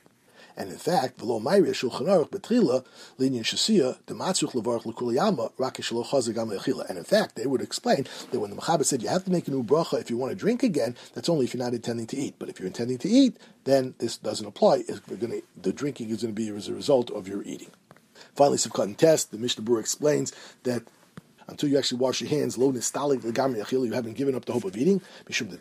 And 0.58 0.72
in 0.72 0.80
fact, 0.80 1.20
v'lo 1.20 1.40
mayri 1.40 1.70
shulchan 1.70 2.08
aruch 2.08 2.32
betrila 2.32 2.84
linyan 3.20 3.44
shasia 3.44 4.00
dematzuch 4.08 4.54
levarach 4.54 4.84
l'kuliyama 4.84 5.52
rakish 5.60 5.92
lo 5.92 6.04
chazagam 6.04 6.52
le'achila. 6.52 6.90
And 6.90 6.98
in 6.98 7.04
fact, 7.04 7.36
they 7.36 7.46
would 7.46 7.62
explain 7.62 8.08
that 8.32 8.40
when 8.40 8.50
the 8.50 8.56
Mechaber 8.56 8.84
said 8.84 9.04
you 9.04 9.10
have 9.10 9.26
to 9.26 9.32
make 9.32 9.48
a 9.48 9.52
new 9.52 9.64
bracha 9.64 10.02
if 10.02 10.10
you 10.10 10.18
want 10.18 10.32
to 10.32 10.36
drink 10.36 10.64
again, 10.64 10.96
that's 11.14 11.30
only 11.30 11.46
if 11.46 11.54
you're 11.54 11.64
not 11.64 11.76
intending 11.76 12.08
to 12.08 12.18
eat. 12.18 12.34
But 12.40 12.50
if 12.50 12.60
you're 12.60 12.66
intending 12.66 12.98
to 12.98 13.08
eat, 13.08 13.38
then 13.66 13.94
this 14.00 14.18
doesn't 14.18 14.48
apply. 14.48 14.86
Gonna, 15.20 15.42
the 15.62 15.72
drinking 15.72 16.10
is 16.10 16.24
going 16.24 16.34
to 16.34 16.42
be 16.42 16.50
as 16.50 16.68
a 16.68 16.74
result 16.74 17.12
of 17.12 17.28
your 17.28 17.44
eating. 17.44 17.70
Finally, 18.40 18.58
Sivkat 18.58 18.84
and 18.86 18.98
Test, 18.98 19.32
the 19.32 19.38
Mishnah 19.38 19.66
Berurah 19.66 19.82
explains 19.82 20.32
that 20.64 20.84
until 21.50 21.68
you 21.68 21.78
actually 21.78 21.98
wash 21.98 22.22
your 22.22 22.30
hands, 22.30 22.58
lo 22.58 22.72
nistalik 22.72 23.20
legam 23.20 23.54
you 23.86 23.92
haven't 23.92 24.14
given 24.14 24.34
up 24.34 24.46
the 24.46 24.54
hope 24.54 24.64
of 24.64 24.78
eating. 24.78 25.02
Because 25.26 25.52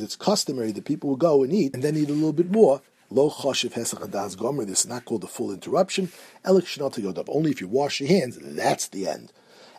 it's 0.00 0.14
customary 0.14 0.70
that 0.70 0.84
people 0.84 1.10
will 1.10 1.16
go 1.16 1.42
and 1.42 1.52
eat 1.52 1.74
and 1.74 1.82
then 1.82 1.96
eat 1.96 2.08
a 2.08 2.12
little 2.12 2.32
bit 2.32 2.52
more. 2.52 2.80
Lo 3.10 3.30
choshev 3.30 3.72
hesach 3.72 4.08
adas 4.08 4.38
gomer. 4.38 4.64
This 4.64 4.82
is 4.82 4.86
not 4.86 5.04
called 5.04 5.24
a 5.24 5.26
full 5.26 5.50
interruption. 5.50 6.12
Only 6.44 7.50
if 7.50 7.60
you 7.60 7.66
wash 7.66 7.98
your 7.98 8.08
hands, 8.08 8.38
that's 8.40 8.86
the 8.86 9.08
end 9.08 9.32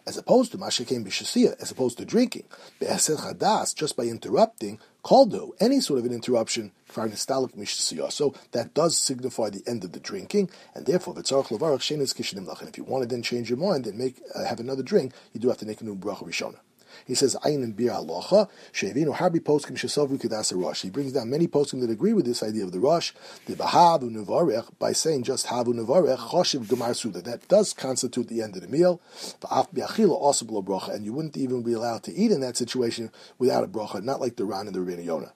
as 0.09 0.17
opposed 0.17 0.51
to 0.51 0.57
mashakim 0.57 1.05
b'shasiya, 1.05 1.61
as 1.61 1.69
opposed 1.69 1.99
to 1.99 2.03
drinking. 2.03 2.45
Be'asel 2.79 3.17
chadas, 3.17 3.75
just 3.75 3.95
by 3.95 4.05
interrupting, 4.05 4.79
kaldo, 5.05 5.51
any 5.59 5.79
sort 5.79 5.99
of 5.99 6.05
an 6.05 6.11
interruption, 6.11 6.71
so 6.91 8.33
that 8.51 8.73
does 8.73 8.97
signify 8.97 9.51
the 9.51 9.61
end 9.67 9.83
of 9.83 9.91
the 9.91 9.99
drinking, 9.99 10.49
and 10.73 10.87
therefore, 10.87 11.13
if 11.15 11.31
you 11.31 12.83
want 12.83 13.03
to 13.03 13.07
then 13.07 13.21
change 13.21 13.49
your 13.49 13.59
mind 13.59 13.85
and 13.85 13.99
make 13.99 14.19
uh, 14.33 14.45
have 14.45 14.59
another 14.59 14.81
drink, 14.81 15.13
you 15.31 15.39
do 15.39 15.49
have 15.49 15.57
to 15.59 15.67
make 15.67 15.81
a 15.81 15.85
new 15.85 15.95
bracha 15.95 16.25
rishona. 16.27 16.57
He 17.05 17.15
says 17.15 17.35
ayin 17.43 17.63
and 17.63 17.75
bir 17.75 17.89
halacha 17.89 18.49
shevinu 18.73 19.15
harbi 19.15 19.39
poskim 19.39 19.77
shesavru 19.77 20.19
kedas 20.19 20.53
rosh. 20.55 20.81
He 20.81 20.89
brings 20.89 21.13
down 21.13 21.29
many 21.29 21.47
poskim 21.47 21.81
that 21.81 21.89
agree 21.89 22.13
with 22.13 22.25
this 22.25 22.43
idea 22.43 22.63
of 22.63 22.71
the 22.71 22.79
rosh. 22.79 23.13
The 23.45 23.55
bahavu 23.55 24.09
nevarech 24.09 24.67
by 24.79 24.93
saying 24.93 25.23
just 25.23 25.47
havu 25.47 25.67
nevarech 25.67 26.17
choshiv 26.17 26.65
gemar 26.65 26.95
suda. 26.95 27.21
That 27.21 27.47
does 27.47 27.73
constitute 27.73 28.27
the 28.27 28.41
end 28.41 28.55
of 28.55 28.61
the 28.61 28.67
meal. 28.67 29.01
Va'af 29.41 29.73
biachila 29.73 30.11
also 30.11 30.45
below 30.45 30.61
bracha, 30.61 30.93
and 30.93 31.05
you 31.05 31.13
wouldn't 31.13 31.37
even 31.37 31.63
be 31.63 31.73
allowed 31.73 32.03
to 32.03 32.13
eat 32.13 32.31
in 32.31 32.41
that 32.41 32.57
situation 32.57 33.11
without 33.37 33.63
a 33.63 33.67
bracha, 33.67 34.03
not 34.03 34.19
like 34.21 34.35
the 34.35 34.45
Ran 34.45 34.67
and 34.67 34.75
the 34.75 34.79
Rebbeinu 34.79 35.05
Yonah. 35.05 35.33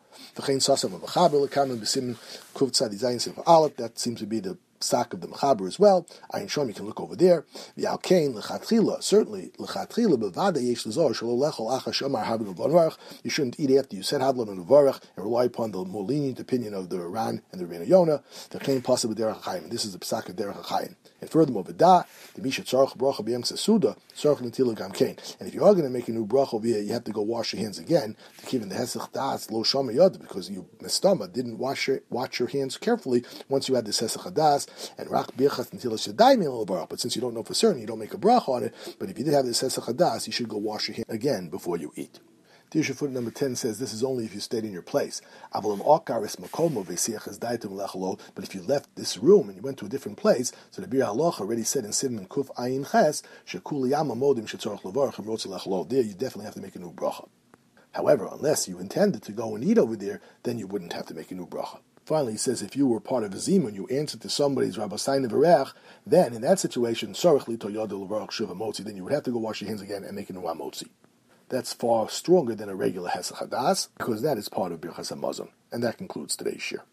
That 3.78 4.00
seems 4.00 4.20
to 4.20 4.26
be 4.28 4.40
the 4.40 4.58
psak 4.84 5.14
of 5.14 5.22
the 5.22 5.28
Mechaber 5.28 5.68
as 5.68 5.80
well. 5.80 6.06
Ayin 6.34 6.48
Shom, 6.48 6.68
you 6.68 6.74
can 6.74 6.86
look 6.86 7.00
over 7.00 7.16
there. 7.16 7.46
V'al 7.78 8.02
kain 8.02 8.34
lechatchila, 8.34 9.02
certainly 9.02 9.52
lechatchila 9.58 10.18
bevada 10.22 10.62
yesh 10.62 10.84
lezor 10.84 11.12
shalo 11.12 11.38
lechol 11.38 11.72
acha 11.72 11.92
shomar 11.92 12.26
havin 12.26 12.54
uvarach. 12.54 12.98
You 13.24 13.30
shouldn't 13.30 13.60
eat 13.60 13.76
after 13.78 13.96
you 13.96 14.04
said 14.04 14.22
havlon 14.22 14.50
and 14.50 14.66
uvarach 14.66 15.02
and 15.16 15.26
rely 15.26 15.46
upon 15.46 15.72
the 15.72 15.84
more 15.84 16.04
lenient 16.04 16.40
opinion 16.40 16.74
of 16.74 16.90
the 16.90 17.00
Ran 17.00 17.42
and 17.52 17.62
the 17.62 17.66
Rebbeinu 17.66 17.88
Yonah. 17.88 18.24
The 18.50 18.60
kain 18.60 18.82
possible 18.82 19.16
derech. 19.16 19.70
This 19.70 19.86
is 19.86 19.94
the 19.94 20.00
psak 20.00 20.30
of 20.30 20.36
derech. 20.36 20.96
And 21.24 21.30
furthermore, 21.30 21.64
v'da 21.64 22.06
the 22.36 22.42
misha 22.42 22.64
tzarach 22.64 22.98
bracha 22.98 23.22
b'yem 23.26 23.44
sesuda 23.50 23.96
tzarach 24.14 24.42
netilah 24.42 24.76
gam 24.76 24.92
kain. 24.92 25.16
And 25.40 25.48
if 25.48 25.56
you 25.56 25.64
are 25.64 25.72
going 25.72 25.86
to 25.86 25.90
make 25.90 26.10
a 26.10 26.12
new 26.12 26.28
bracha 26.28 26.56
over 26.56 26.68
you 26.68 26.92
have 26.92 27.06
to 27.06 27.14
go 27.14 27.22
wash 27.22 27.54
your 27.54 27.62
hands 27.62 27.80
again 27.80 28.18
to 28.40 28.46
keep 28.46 28.62
in 28.62 28.68
the 28.68 28.76
hesach 28.76 29.10
das 29.14 29.50
lo 29.50 29.64
shama 29.64 29.94
yod 29.94 30.20
because 30.20 30.50
you 30.50 30.68
mistama 30.82 31.32
didn't 31.32 31.60
wash 31.60 31.88
your 31.88 32.02
wash 32.10 32.40
your 32.40 32.50
hands 32.50 32.76
carefully 32.76 33.24
once 33.48 33.70
you 33.70 33.76
had 33.76 33.86
this 33.86 34.02
hesach 34.02 34.34
das 34.34 34.92
and 34.98 35.10
rak 35.10 35.28
birchas 35.38 35.72
until 35.72 35.94
barach. 35.94 36.90
But 36.90 37.00
since 37.00 37.16
you 37.16 37.22
don't 37.22 37.34
know 37.34 37.44
for 37.44 37.54
certain, 37.54 37.80
you 37.80 37.88
don't 37.88 38.00
make 38.00 38.14
a 38.14 38.18
bracha 38.18 38.50
on 38.50 38.64
it. 38.64 38.96
But 39.00 39.10
if 39.10 39.18
you 39.18 39.24
did 39.24 39.34
have 39.34 39.46
this 39.46 39.64
hesach 39.64 39.86
hadas, 39.86 40.28
you 40.28 40.34
should 40.34 40.50
go 40.50 40.58
wash 40.58 40.90
your 40.90 40.96
hands 40.96 41.06
again 41.08 41.48
before 41.48 41.78
you 41.78 41.94
eat. 41.96 42.20
Dirshu 42.74 42.96
foot 42.96 43.12
number 43.12 43.30
10 43.30 43.56
says 43.56 43.78
this 43.78 43.94
is 43.94 44.04
only 44.04 44.26
if 44.26 44.34
you 44.34 44.40
stayed 44.40 44.66
in 44.66 44.72
your 44.72 44.82
place. 44.82 45.22
But 45.54 45.64
if 45.64 45.76
you 48.56 48.62
left 48.64 48.96
this 48.96 49.20
room 49.20 49.48
and 49.48 49.56
you 49.56 49.62
went 49.62 49.78
to 49.78 49.86
a 49.86 49.90
different 49.90 50.18
place, 50.18 50.52
so 50.72 50.82
the 50.82 50.88
Bir 50.88 51.02
Halach 51.02 51.40
already 51.40 51.62
said 51.62 51.86
in 51.86 51.92
Sidman 51.92 52.28
Kuf 52.28 52.48
Ayin 52.56 52.92
Ches, 52.92 53.22
Shekuliyama 53.46 54.18
Modim 54.18 54.48
Shetzorach 54.48 54.82
Levarach 54.82 55.90
There 55.90 56.02
you 56.02 56.14
definitely 56.14 56.46
have 56.46 56.56
to 56.56 56.62
make 56.62 56.76
a 56.76 56.80
new 56.80 56.92
bracha. 56.92 57.30
However, 57.92 58.28
unless 58.32 58.68
you 58.68 58.80
intended 58.80 59.22
to 59.22 59.34
go 59.34 59.54
and 59.54 59.64
eat 59.64 59.78
over 59.78 59.96
there, 59.96 60.20
then 60.42 60.58
you 60.58 60.66
wouldn't 60.66 60.94
have 60.94 61.06
to 61.06 61.14
make 61.14 61.30
a 61.30 61.36
new 61.36 61.46
bracha. 61.46 61.78
Finally, 62.06 62.32
he 62.32 62.40
says 62.40 62.64
if 62.64 62.76
you 62.76 62.88
were 62.88 63.00
part 63.00 63.24
of 63.24 63.36
a 63.36 63.38
zimun, 63.38 63.76
you 63.76 63.86
answered 63.90 64.22
to 64.22 64.30
somebody's 64.30 64.78
Rabbasayin 64.78 65.30
Verech, 65.30 65.72
then 66.08 66.34
in 66.34 66.42
that 66.42 66.58
situation, 66.58 67.14
shurkhli 67.14 67.60
to 67.60 67.68
yadul 67.68 68.10
wudu, 68.10 68.84
then 68.84 68.98
you 68.98 69.04
would 69.04 69.14
have 69.14 69.26
to 69.26 69.32
go 69.32 69.38
wash 69.38 69.62
your 69.62 69.68
hands 69.68 69.84
again 69.84 70.04
and 70.04 70.16
make 70.16 70.32
a 70.32 70.34
new 70.34 70.42
Amotzi. 70.42 70.88
That's 71.54 71.72
far 71.72 72.10
stronger 72.10 72.56
than 72.56 72.68
a 72.68 72.74
regular 72.74 73.12
Hesach 73.12 73.38
Hadas, 73.38 73.90
because 74.00 74.24
that 74.24 74.40
is 74.40 74.50
part 74.50 74.72
of 74.72 74.82
Birchas 74.82 75.16
Hamazon. 75.16 75.50
And 75.72 75.84
that 75.84 76.00
concludes 76.00 76.36
today's 76.36 76.64
share. 76.64 76.84